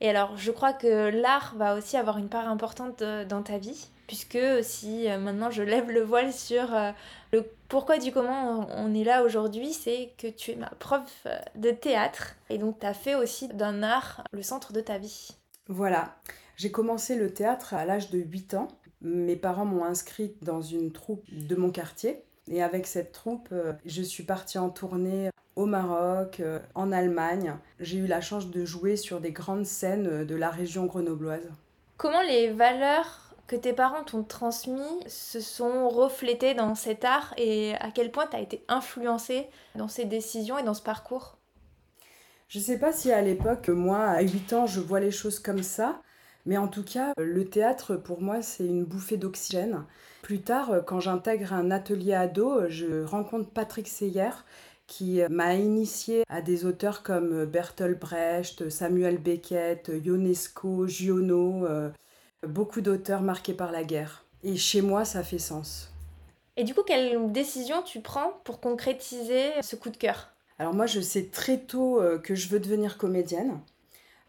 Et 0.00 0.08
alors, 0.08 0.36
je 0.36 0.50
crois 0.50 0.72
que 0.72 1.10
l'art 1.10 1.54
va 1.56 1.76
aussi 1.76 1.96
avoir 1.96 2.18
une 2.18 2.28
part 2.28 2.48
importante 2.48 3.02
euh, 3.02 3.24
dans 3.24 3.42
ta 3.42 3.58
vie, 3.58 3.88
puisque 4.06 4.38
si 4.62 5.08
euh, 5.08 5.18
maintenant 5.18 5.50
je 5.50 5.62
lève 5.62 5.90
le 5.90 6.00
voile 6.00 6.32
sur 6.32 6.74
euh, 6.74 6.90
le 7.32 7.44
pourquoi 7.68 7.98
du 7.98 8.10
comment 8.10 8.66
on 8.76 8.94
est 8.94 9.04
là 9.04 9.22
aujourd'hui, 9.22 9.72
c'est 9.72 10.12
que 10.16 10.26
tu 10.26 10.52
es 10.52 10.56
ma 10.56 10.70
prof 10.78 11.26
de 11.54 11.70
théâtre, 11.70 12.34
et 12.48 12.58
donc 12.58 12.80
tu 12.80 12.86
as 12.86 12.94
fait 12.94 13.14
aussi 13.14 13.48
d'un 13.48 13.82
art 13.82 14.24
le 14.32 14.42
centre 14.42 14.72
de 14.72 14.80
ta 14.80 14.98
vie. 14.98 15.36
Voilà, 15.68 16.16
j'ai 16.56 16.70
commencé 16.70 17.14
le 17.14 17.32
théâtre 17.32 17.74
à 17.74 17.84
l'âge 17.84 18.10
de 18.10 18.18
8 18.18 18.54
ans. 18.54 18.68
Mes 19.02 19.36
parents 19.36 19.66
m'ont 19.66 19.84
inscrite 19.84 20.42
dans 20.42 20.62
une 20.62 20.92
troupe 20.92 21.24
de 21.30 21.54
mon 21.56 21.70
quartier. 21.70 22.24
Et 22.50 22.62
avec 22.62 22.88
cette 22.88 23.12
troupe, 23.12 23.48
euh, 23.52 23.72
je 23.86 24.02
suis 24.02 24.24
partie 24.24 24.58
en 24.58 24.70
tournée 24.70 25.30
au 25.54 25.66
Maroc, 25.66 26.40
euh, 26.40 26.58
en 26.74 26.90
Allemagne. 26.90 27.54
J'ai 27.78 27.98
eu 27.98 28.06
la 28.08 28.20
chance 28.20 28.50
de 28.50 28.64
jouer 28.64 28.96
sur 28.96 29.20
des 29.20 29.30
grandes 29.30 29.66
scènes 29.66 30.08
euh, 30.08 30.24
de 30.24 30.34
la 30.34 30.50
région 30.50 30.86
grenobloise. 30.86 31.48
Comment 31.96 32.22
les 32.22 32.50
valeurs 32.50 33.34
que 33.46 33.54
tes 33.54 33.72
parents 33.72 34.02
t'ont 34.02 34.24
transmises 34.24 35.06
se 35.06 35.40
sont 35.40 35.88
reflétées 35.88 36.54
dans 36.54 36.74
cet 36.74 37.04
art 37.04 37.34
et 37.36 37.74
à 37.78 37.90
quel 37.92 38.10
point 38.10 38.26
tu 38.26 38.36
as 38.36 38.40
été 38.40 38.64
influencée 38.68 39.46
dans 39.76 39.88
ces 39.88 40.04
décisions 40.04 40.58
et 40.58 40.64
dans 40.64 40.74
ce 40.74 40.82
parcours? 40.82 41.36
Je 42.48 42.58
ne 42.58 42.64
sais 42.64 42.78
pas 42.78 42.92
si 42.92 43.12
à 43.12 43.22
l'époque, 43.22 43.68
moi, 43.68 44.06
à 44.06 44.22
8 44.22 44.52
ans, 44.54 44.66
je 44.66 44.80
vois 44.80 44.98
les 44.98 45.12
choses 45.12 45.38
comme 45.38 45.62
ça. 45.62 46.02
Mais 46.46 46.56
en 46.56 46.68
tout 46.68 46.84
cas, 46.84 47.12
le 47.18 47.44
théâtre, 47.44 47.96
pour 47.96 48.20
moi, 48.20 48.42
c'est 48.42 48.66
une 48.66 48.84
bouffée 48.84 49.16
d'oxygène. 49.16 49.84
Plus 50.22 50.40
tard, 50.40 50.82
quand 50.86 51.00
j'intègre 51.00 51.52
un 51.52 51.70
atelier 51.70 52.14
ado, 52.14 52.68
je 52.68 53.04
rencontre 53.04 53.50
Patrick 53.50 53.88
Seyer, 53.88 54.30
qui 54.90 55.20
m'a 55.30 55.54
initié 55.54 56.24
à 56.28 56.42
des 56.42 56.66
auteurs 56.66 57.04
comme 57.04 57.44
Bertolt 57.44 57.98
Brecht, 57.98 58.68
Samuel 58.70 59.18
Beckett, 59.18 59.88
Ionesco, 60.04 60.88
Giono, 60.88 61.64
euh, 61.64 61.90
beaucoup 62.46 62.80
d'auteurs 62.80 63.22
marqués 63.22 63.54
par 63.54 63.70
la 63.70 63.84
guerre. 63.84 64.24
Et 64.42 64.56
chez 64.56 64.82
moi, 64.82 65.04
ça 65.04 65.22
fait 65.22 65.38
sens. 65.38 65.92
Et 66.56 66.64
du 66.64 66.74
coup, 66.74 66.82
quelle 66.82 67.30
décision 67.30 67.82
tu 67.82 68.00
prends 68.00 68.32
pour 68.42 68.58
concrétiser 68.60 69.50
ce 69.62 69.76
coup 69.76 69.90
de 69.90 69.96
cœur? 69.96 70.32
Alors 70.58 70.74
moi, 70.74 70.86
je 70.86 71.00
sais 71.00 71.26
très 71.26 71.58
tôt 71.58 72.02
euh, 72.02 72.18
que 72.18 72.34
je 72.34 72.48
veux 72.48 72.58
devenir 72.58 72.98
comédienne. 72.98 73.60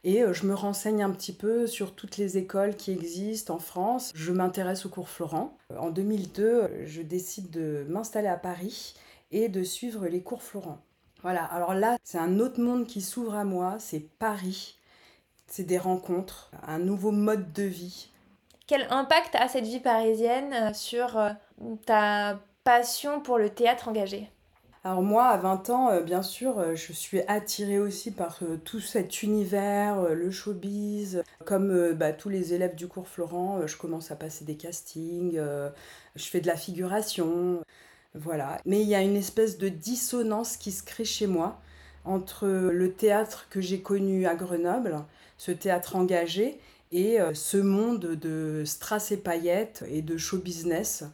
Et 0.04 0.24
euh, 0.24 0.34
je 0.34 0.46
me 0.46 0.56
renseigne 0.56 1.04
un 1.04 1.12
petit 1.12 1.34
peu 1.34 1.68
sur 1.68 1.94
toutes 1.94 2.18
les 2.18 2.38
écoles 2.38 2.76
qui 2.76 2.92
existent 2.92 3.56
en 3.56 3.60
France. 3.60 4.12
Je 4.16 4.32
m'intéresse 4.32 4.86
au 4.86 4.90
cours 4.90 5.10
Florent. 5.10 5.58
En 5.78 5.90
2002, 5.90 6.86
je 6.86 7.02
décide 7.02 7.50
de 7.52 7.86
m'installer 7.88 8.28
à 8.28 8.38
Paris 8.38 8.96
et 9.32 9.48
de 9.48 9.64
suivre 9.64 10.08
les 10.08 10.22
cours 10.22 10.44
Florent. 10.44 10.80
Voilà, 11.22 11.44
alors 11.46 11.76
là, 11.76 11.98
c'est 12.04 12.18
un 12.18 12.40
autre 12.40 12.60
monde 12.60 12.88
qui 12.88 13.02
s'ouvre 13.02 13.36
à 13.36 13.44
moi, 13.44 13.76
c'est 13.80 14.00
Paris. 14.00 14.76
C'est 15.46 15.64
des 15.64 15.78
rencontres, 15.78 16.50
un 16.66 16.80
nouveau 16.80 17.12
mode 17.12 17.54
de 17.54 17.64
vie. 17.64 18.10
Quel 18.66 18.88
impact 18.90 19.36
a 19.36 19.48
cette 19.48 19.66
vie 19.66 19.82
parisienne 19.82 20.54
euh, 20.54 20.74
sur 20.74 21.18
euh, 21.18 21.32
ta 21.86 22.40
passion 22.64 23.20
pour 23.20 23.38
le 23.38 23.50
théâtre 23.50 23.90
engagé? 23.90 24.30
Alors 24.84 25.04
moi, 25.04 25.28
à 25.28 25.38
20 25.38 25.70
ans, 25.70 25.90
euh, 25.92 26.02
bien 26.02 26.24
sûr, 26.24 26.58
euh, 26.58 26.74
je 26.74 26.92
suis 26.92 27.22
attirée 27.28 27.78
aussi 27.78 28.10
par 28.10 28.40
euh, 28.42 28.58
tout 28.66 28.80
cet 28.80 29.22
univers, 29.22 30.10
le 30.16 30.32
showbiz. 30.32 31.22
Comme 31.46 31.94
bah, 31.94 32.14
tous 32.14 32.30
les 32.30 32.56
élèves 32.56 32.76
du 32.76 32.88
cours 32.88 33.08
Florent, 33.08 33.68
je 33.68 33.78
commence 33.78 34.10
à 34.10 34.16
passer 34.16 34.44
des 34.44 34.56
castings, 34.56 35.40
je 36.16 36.24
fais 36.24 36.42
de 36.42 36.48
la 36.48 36.56
figuration, 36.56 37.62
voilà. 38.16 38.60
Mais 38.66 38.82
il 38.82 38.88
y 38.88 38.96
a 38.96 39.02
une 39.02 39.16
espèce 39.16 39.58
de 39.58 39.70
dissonance 39.70 40.58
qui 40.58 40.72
se 40.72 40.84
crée 40.84 41.06
chez 41.06 41.28
moi 41.28 41.60
entre 42.06 42.48
le 42.48 42.94
théâtre 42.94 43.48
que 43.50 43.62
j'ai 43.62 43.82
connu 43.82 44.26
à 44.26 44.36
Grenoble, 44.36 45.04
ce 45.38 45.52
théâtre 45.52 45.96
engagé, 45.96 46.60
et 46.92 47.18
ce 47.34 47.58
monde 47.58 48.06
de 48.06 48.64
strass 48.66 49.12
et 49.12 49.18
paillettes 49.18 49.84
et 49.90 50.02
de 50.02 50.18
show 50.18 50.38
business 50.38 51.06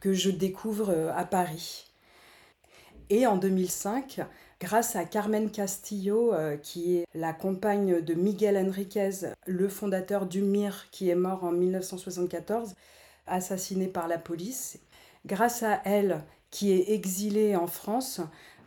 que 0.00 0.12
je 0.12 0.30
découvre 0.30 1.12
à 1.14 1.24
Paris. 1.24 1.85
Et 3.08 3.26
en 3.26 3.36
2005, 3.36 4.20
grâce 4.60 4.96
à 4.96 5.04
Carmen 5.04 5.50
Castillo, 5.50 6.34
euh, 6.34 6.56
qui 6.56 6.96
est 6.96 7.04
la 7.14 7.32
compagne 7.32 8.00
de 8.00 8.14
Miguel 8.14 8.56
Enriquez, 8.56 9.10
le 9.46 9.68
fondateur 9.68 10.26
du 10.26 10.42
MIR, 10.42 10.90
qui 10.90 11.08
est 11.08 11.14
mort 11.14 11.44
en 11.44 11.52
1974, 11.52 12.74
assassiné 13.28 13.86
par 13.86 14.08
la 14.08 14.18
police. 14.18 14.80
Grâce 15.24 15.62
à 15.62 15.80
elle, 15.84 16.20
qui 16.50 16.72
est 16.72 16.90
exilée 16.90 17.54
en 17.54 17.68
France, 17.68 18.20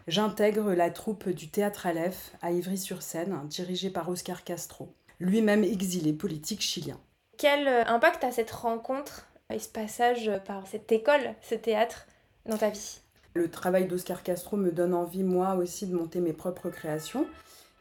j'intègre 0.07 0.73
la 0.73 0.89
troupe 0.89 1.27
du 1.27 1.49
Théâtre 1.49 1.85
Aleph 1.85 2.31
à 2.41 2.51
Ivry-sur-Seine, 2.51 3.41
dirigée 3.47 3.89
par 3.89 4.07
Oscar 4.07 4.45
Castro, 4.45 4.87
lui-même 5.19 5.65
exilé 5.65 6.13
politique 6.13 6.61
chilien. 6.61 6.99
Quel 7.37 7.67
euh, 7.67 7.83
impact 7.87 8.23
a 8.23 8.31
cette 8.31 8.51
rencontre 8.51 9.27
et 9.53 9.59
ce 9.59 9.67
passage 9.67 10.31
par 10.45 10.65
cette 10.67 10.91
école, 10.93 11.35
ce 11.41 11.55
théâtre, 11.55 12.07
dans 12.45 12.57
ta 12.57 12.69
vie? 12.69 13.01
Le 13.33 13.49
travail 13.49 13.87
d'Oscar 13.87 14.23
Castro 14.23 14.57
me 14.57 14.71
donne 14.71 14.93
envie, 14.93 15.23
moi 15.23 15.55
aussi, 15.55 15.87
de 15.87 15.95
monter 15.95 16.19
mes 16.19 16.33
propres 16.33 16.69
créations. 16.69 17.25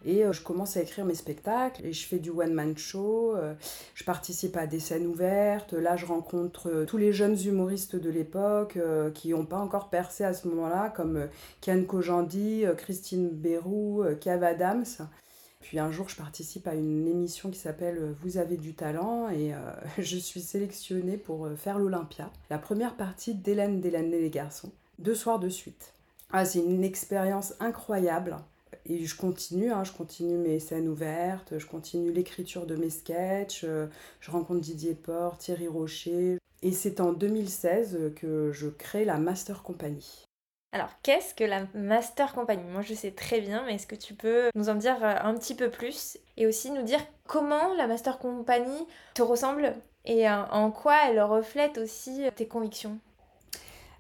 Et 0.05 0.25
euh, 0.25 0.33
je 0.33 0.43
commence 0.43 0.77
à 0.77 0.83
écrire 0.83 1.05
mes 1.05 1.15
spectacles 1.15 1.85
et 1.85 1.93
je 1.93 2.07
fais 2.07 2.19
du 2.19 2.31
one-man 2.31 2.77
show, 2.77 3.35
euh, 3.35 3.55
je 3.95 4.05
participe 4.05 4.57
à 4.57 4.67
des 4.67 4.79
scènes 4.79 5.07
ouvertes, 5.07 5.73
là 5.73 5.97
je 5.97 6.07
rencontre 6.07 6.69
euh, 6.69 6.85
tous 6.85 6.99
les 6.99 7.13
jeunes 7.13 7.37
humoristes 7.45 7.97
de 7.97 8.11
l'époque 8.11 8.79
qui 9.15 9.31
n'ont 9.31 9.47
pas 9.47 9.59
encore 9.59 9.91
percé 9.91 10.25
à 10.25 10.33
ce 10.33 10.47
moment-là, 10.49 10.91
comme 10.91 11.29
Ken 11.61 11.87
Kojandi, 11.87 12.65
Christine 12.77 13.31
Bérou, 13.31 14.05
Kev 14.21 14.45
Adams. 14.45 14.85
Puis 15.61 15.79
un 15.81 15.91
jour 15.91 16.09
je 16.09 16.17
participe 16.17 16.69
à 16.69 16.75
une 16.75 17.09
émission 17.09 17.51
qui 17.51 17.59
s'appelle 17.59 18.15
Vous 18.23 18.39
avez 18.39 18.57
du 18.57 18.75
talent 18.75 19.29
et 19.29 19.53
je 19.99 20.17
suis 20.17 20.41
sélectionnée 20.41 21.17
pour 21.17 21.49
faire 21.57 21.79
l'Olympia, 21.79 22.31
la 22.51 22.59
première 22.59 22.95
partie 22.95 23.35
d'Hélène 23.35 23.81
d'Hélène 23.81 24.13
et 24.15 24.21
les 24.21 24.31
garçons 24.31 24.71
deux 24.99 25.15
soirs 25.15 25.39
de 25.39 25.49
suite. 25.49 25.95
Ah, 26.31 26.45
c'est 26.45 26.61
une 26.61 26.85
expérience 26.85 27.55
incroyable. 27.61 28.37
Et 28.85 29.05
je 29.05 29.17
continue, 29.17 29.73
hein, 29.73 29.85
je 29.85 29.93
continue 29.93 30.37
mes 30.37 30.61
scènes 30.61 30.89
ouvertes, 30.89 31.59
je 31.59 31.67
continue 31.67 32.13
l'écriture 32.13 32.67
de 32.67 32.77
mes 32.77 32.91
sketchs, 32.91 33.65
euh, 33.65 33.87
je 34.21 34.31
rencontre 34.31 34.61
Didier 34.61 34.95
Port, 34.95 35.39
Thierry 35.39 35.69
Rocher. 35.69 36.39
Et 36.63 36.73
c'est 36.73 37.01
en 37.01 37.13
2016 37.13 38.13
que 38.17 38.51
je 38.53 38.69
crée 38.69 39.05
la 39.05 39.19
Master 39.19 39.63
Company. 39.63 40.25
Alors, 40.73 40.91
qu'est-ce 41.03 41.35
que 41.35 41.45
la 41.45 41.67
Master 41.75 42.35
Company? 42.35 42.63
Moi, 42.71 42.83
je 42.83 42.93
sais 42.95 43.13
très 43.13 43.41
bien, 43.41 43.65
mais 43.65 43.77
est-ce 43.77 43.87
que 43.87 43.95
tu 43.95 44.15
peux 44.15 44.51
nous 44.55 44.69
en 44.69 44.75
dire 44.75 45.03
euh, 45.03 45.15
un 45.23 45.35
petit 45.35 45.55
peu 45.55 45.71
plus? 45.71 46.19
Et 46.37 46.47
aussi 46.47 46.71
nous 46.71 46.83
dire 46.83 47.01
comment 47.27 47.75
la 47.75 47.87
Master 47.87 48.19
Company 48.19 48.87
te 49.15 49.23
ressemble 49.23 49.75
et 50.05 50.29
euh, 50.29 50.45
en 50.51 50.71
quoi 50.71 50.97
elle 51.09 51.21
reflète 51.21 51.79
aussi 51.79 52.23
tes 52.37 52.47
convictions? 52.47 52.99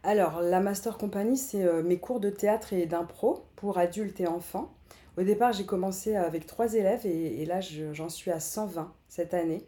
Alors, 0.04 0.40
la 0.40 0.60
Master 0.60 0.96
Company, 0.96 1.36
c'est 1.36 1.64
euh, 1.64 1.82
mes 1.82 1.98
cours 1.98 2.20
de 2.20 2.30
théâtre 2.30 2.72
et 2.72 2.86
d'impro 2.86 3.44
pour 3.56 3.78
adultes 3.78 4.20
et 4.20 4.26
enfants. 4.26 4.72
Au 5.16 5.22
départ, 5.22 5.52
j'ai 5.52 5.66
commencé 5.66 6.14
avec 6.14 6.46
trois 6.46 6.74
élèves 6.74 7.04
et, 7.04 7.44
là, 7.44 7.60
j'en 7.60 8.08
suis 8.08 8.30
à 8.30 8.38
120 8.38 8.94
cette 9.08 9.34
année. 9.34 9.64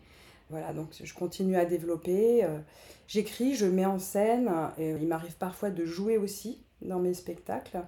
Voilà, 0.48 0.72
donc 0.72 0.88
je 1.02 1.12
continue 1.12 1.56
à 1.56 1.64
développer. 1.64 2.46
J'écris, 3.08 3.56
je 3.56 3.66
mets 3.66 3.84
en 3.84 3.98
scène, 3.98 4.48
et 4.78 4.90
il 4.90 5.08
m'arrive 5.08 5.36
parfois 5.36 5.70
de 5.70 5.84
jouer 5.84 6.18
aussi 6.18 6.62
dans 6.82 7.00
mes 7.00 7.14
spectacles. 7.14 7.82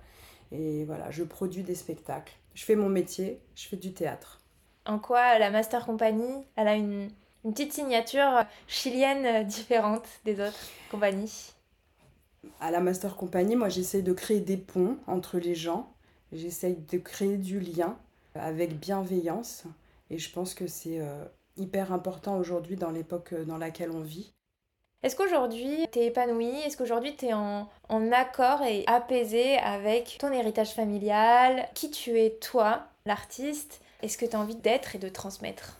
Et 0.50 0.84
voilà, 0.84 1.12
je 1.12 1.22
produis 1.22 1.62
des 1.62 1.76
spectacles. 1.76 2.34
Je 2.54 2.64
fais 2.64 2.74
mon 2.74 2.88
métier, 2.88 3.40
je 3.54 3.68
fais 3.68 3.76
du 3.76 3.92
théâtre. 3.92 4.40
En 4.84 4.98
quoi 4.98 5.38
la 5.38 5.50
Master 5.50 5.86
Company, 5.86 6.44
elle 6.56 6.66
a 6.66 6.74
une, 6.74 7.08
une 7.44 7.52
petite 7.52 7.72
signature 7.72 8.44
chilienne 8.66 9.46
différente 9.46 10.06
des 10.24 10.40
autres 10.40 10.68
compagnies? 10.90 11.51
À 12.60 12.70
la 12.70 12.80
Master 12.80 13.16
Company, 13.16 13.56
moi 13.56 13.68
j'essaie 13.68 14.02
de 14.02 14.12
créer 14.12 14.40
des 14.40 14.56
ponts 14.56 14.98
entre 15.06 15.38
les 15.38 15.54
gens. 15.54 15.92
J'essaie 16.32 16.76
de 16.90 16.98
créer 16.98 17.36
du 17.36 17.60
lien 17.60 17.96
avec 18.34 18.78
bienveillance. 18.78 19.64
Et 20.10 20.18
je 20.18 20.30
pense 20.32 20.54
que 20.54 20.66
c'est 20.66 21.00
euh, 21.00 21.24
hyper 21.56 21.92
important 21.92 22.36
aujourd'hui 22.36 22.76
dans 22.76 22.90
l'époque 22.90 23.34
dans 23.46 23.58
laquelle 23.58 23.90
on 23.90 24.00
vit. 24.00 24.32
Est-ce 25.02 25.16
qu'aujourd'hui 25.16 25.86
tu 25.92 25.98
es 25.98 26.06
épanouie? 26.06 26.60
Est-ce 26.64 26.76
qu'aujourd'hui 26.76 27.16
tu 27.16 27.26
es 27.26 27.32
en, 27.32 27.68
en, 27.88 28.12
accord 28.12 28.62
et 28.62 28.84
apaisé 28.86 29.56
avec 29.58 30.16
ton 30.20 30.32
héritage 30.32 30.74
familial? 30.74 31.68
Qui 31.74 31.90
tu 31.90 32.18
es 32.18 32.30
toi, 32.30 32.86
l'artiste? 33.04 33.80
Est-ce 34.02 34.16
que 34.16 34.26
tu 34.26 34.36
as 34.36 34.40
envie 34.40 34.56
d'être 34.56 34.94
et 34.94 34.98
de 34.98 35.08
transmettre? 35.08 35.78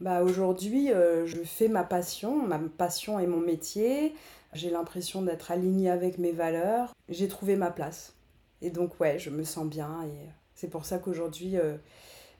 Bah 0.00 0.22
aujourd'hui, 0.22 0.92
euh, 0.92 1.26
je 1.26 1.42
fais 1.42 1.68
ma 1.68 1.82
passion, 1.82 2.36
ma 2.36 2.58
passion 2.58 3.18
est 3.18 3.26
mon 3.26 3.40
métier. 3.40 4.14
J'ai 4.52 4.70
l'impression 4.70 5.22
d'être 5.22 5.50
alignée 5.50 5.90
avec 5.90 6.18
mes 6.18 6.32
valeurs. 6.32 6.94
J'ai 7.08 7.28
trouvé 7.28 7.56
ma 7.56 7.70
place. 7.70 8.14
Et 8.62 8.70
donc 8.70 8.98
ouais, 9.00 9.18
je 9.18 9.30
me 9.30 9.44
sens 9.44 9.66
bien 9.66 10.02
et 10.04 10.28
c'est 10.54 10.68
pour 10.68 10.86
ça 10.86 10.98
qu'aujourd'hui, 10.98 11.58
euh, 11.58 11.76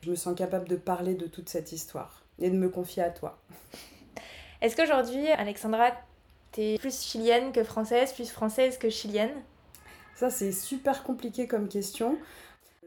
je 0.01 0.11
me 0.11 0.17
sens 0.17 0.35
capable 0.35 0.69
de 0.69 0.77
parler 0.77 1.15
de 1.15 1.27
toute 1.27 1.49
cette 1.49 1.73
histoire 1.73 2.23
et 2.39 2.51
de 2.51 2.57
me 2.57 2.69
confier 2.69 3.03
à 3.03 3.11
toi. 3.11 3.39
Est-ce 4.63 4.75
qu'aujourd'hui, 4.75 5.29
Alexandra, 5.29 5.91
t'es 6.53 6.77
plus 6.79 7.03
chilienne 7.03 7.53
que 7.53 7.63
française, 7.63 8.13
plus 8.15 8.31
française 8.31 8.79
que 8.79 8.89
chilienne? 8.89 9.35
Ça, 10.15 10.31
c'est 10.31 10.53
super 10.53 11.03
compliqué 11.03 11.47
comme 11.47 11.69
question. 11.69 12.17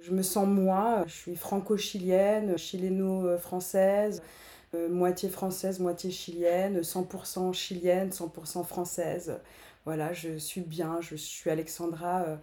Je 0.01 0.11
me 0.11 0.23
sens 0.23 0.47
moi, 0.47 1.03
je 1.05 1.13
suis 1.13 1.35
franco-chilienne, 1.35 2.57
chileno-française, 2.57 4.23
euh, 4.23 4.25
moitié 4.73 5.29
française, 5.29 5.79
moitié 5.79 6.11
chilienne, 6.11 6.81
100% 6.81 7.53
chilienne, 7.53 8.09
100% 8.09 8.65
française. 8.65 9.39
Voilà, 9.85 10.13
je 10.13 10.37
suis 10.37 10.61
bien, 10.61 11.01
je 11.01 11.15
suis 11.15 11.49
Alexandra 11.49 12.23
euh, 12.23 12.37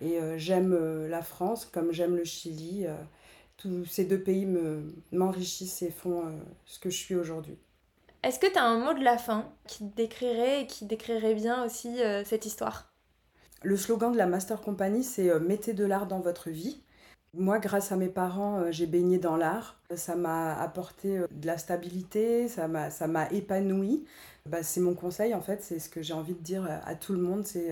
et 0.00 0.18
euh, 0.18 0.38
j'aime 0.38 1.06
la 1.08 1.22
France 1.22 1.64
comme 1.64 1.92
j'aime 1.92 2.16
le 2.16 2.24
Chili. 2.24 2.86
tous 3.56 3.84
ces 3.84 4.04
deux 4.04 4.20
pays 4.20 4.46
m'enrichissent 5.12 5.82
et 5.82 5.90
font 5.90 6.24
ce 6.66 6.78
que 6.78 6.90
je 6.90 6.96
suis 6.96 7.14
aujourd'hui. 7.14 7.58
Est-ce 8.22 8.38
que 8.38 8.46
tu 8.46 8.56
as 8.56 8.64
un 8.64 8.78
mot 8.78 8.96
de 8.96 9.02
la 9.02 9.18
fin 9.18 9.46
qui 9.66 9.82
décrirait 9.82 10.62
et 10.62 10.66
qui 10.68 10.84
décrirait 10.84 11.34
bien 11.34 11.64
aussi 11.64 12.00
euh, 12.02 12.22
cette 12.24 12.46
histoire? 12.46 12.92
Le 13.62 13.76
slogan 13.76 14.12
de 14.12 14.16
la 14.16 14.26
Master 14.26 14.60
Company, 14.60 15.02
c'est 15.02 15.28
euh, 15.28 15.40
Mettez 15.40 15.72
de 15.72 15.84
l'art 15.84 16.06
dans 16.06 16.20
votre 16.20 16.48
vie. 16.48 16.80
Moi, 17.34 17.58
grâce 17.58 17.92
à 17.92 17.96
mes 17.96 18.08
parents, 18.08 18.58
euh, 18.60 18.70
j'ai 18.70 18.86
baigné 18.86 19.18
dans 19.18 19.36
l'art. 19.36 19.76
Ça 19.94 20.16
m'a 20.16 20.54
apporté 20.60 21.18
de 21.30 21.46
la 21.46 21.56
stabilité, 21.58 22.48
ça 22.48 22.68
m'a 22.68 23.30
épanoui. 23.30 24.04
Bah, 24.48 24.62
c'est 24.62 24.80
mon 24.80 24.94
conseil, 24.94 25.34
en 25.34 25.40
fait, 25.40 25.62
c'est 25.62 25.78
ce 25.78 25.88
que 25.88 26.02
j'ai 26.02 26.14
envie 26.14 26.34
de 26.34 26.42
dire 26.42 26.68
à 26.84 26.94
tout 26.94 27.12
le 27.12 27.20
monde, 27.20 27.46
c'est 27.46 27.70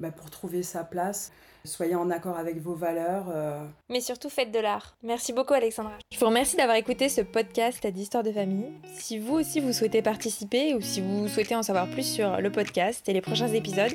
bah, 0.00 0.12
pour 0.12 0.30
trouver 0.30 0.62
sa 0.62 0.84
place, 0.84 1.32
soyez 1.64 1.94
en 1.94 2.10
accord 2.10 2.38
avec 2.38 2.60
vos 2.60 2.74
valeurs. 2.74 3.26
Euh. 3.34 3.64
Mais 3.88 4.00
surtout 4.00 4.28
faites 4.28 4.52
de 4.52 4.58
l'art. 4.58 4.96
Merci 5.02 5.32
beaucoup 5.32 5.54
Alexandra. 5.54 5.92
Je 6.12 6.18
vous 6.18 6.26
remercie 6.26 6.56
d'avoir 6.56 6.76
écouté 6.76 7.08
ce 7.08 7.20
podcast 7.20 7.86
d'histoire 7.86 8.22
de 8.22 8.32
famille. 8.32 8.70
Si 8.96 9.18
vous 9.18 9.34
aussi 9.34 9.60
vous 9.60 9.72
souhaitez 9.72 10.02
participer 10.02 10.74
ou 10.74 10.80
si 10.80 11.00
vous 11.00 11.28
souhaitez 11.28 11.54
en 11.54 11.62
savoir 11.62 11.88
plus 11.88 12.04
sur 12.04 12.40
le 12.40 12.50
podcast 12.50 13.08
et 13.08 13.12
les 13.12 13.20
prochains 13.20 13.48
épisodes, 13.48 13.92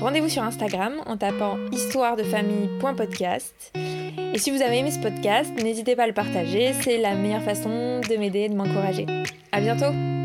rendez-vous 0.00 0.28
sur 0.28 0.42
Instagram 0.42 0.94
en 1.06 1.16
tapant 1.16 1.56
histoiredefamille.podcast. 1.72 3.72
Et 3.74 4.38
si 4.38 4.50
vous 4.50 4.60
avez 4.60 4.78
aimé 4.78 4.90
ce 4.90 5.00
podcast, 5.00 5.50
n'hésitez 5.62 5.96
pas 5.96 6.04
à 6.04 6.06
le 6.06 6.12
partager, 6.12 6.74
c'est 6.82 6.98
la 6.98 7.14
meilleure 7.14 7.42
façon 7.42 8.00
de 8.00 8.16
m'aider 8.16 8.40
et 8.40 8.48
de 8.48 8.54
m'encourager. 8.54 9.06
À 9.52 9.60
bientôt 9.60 10.15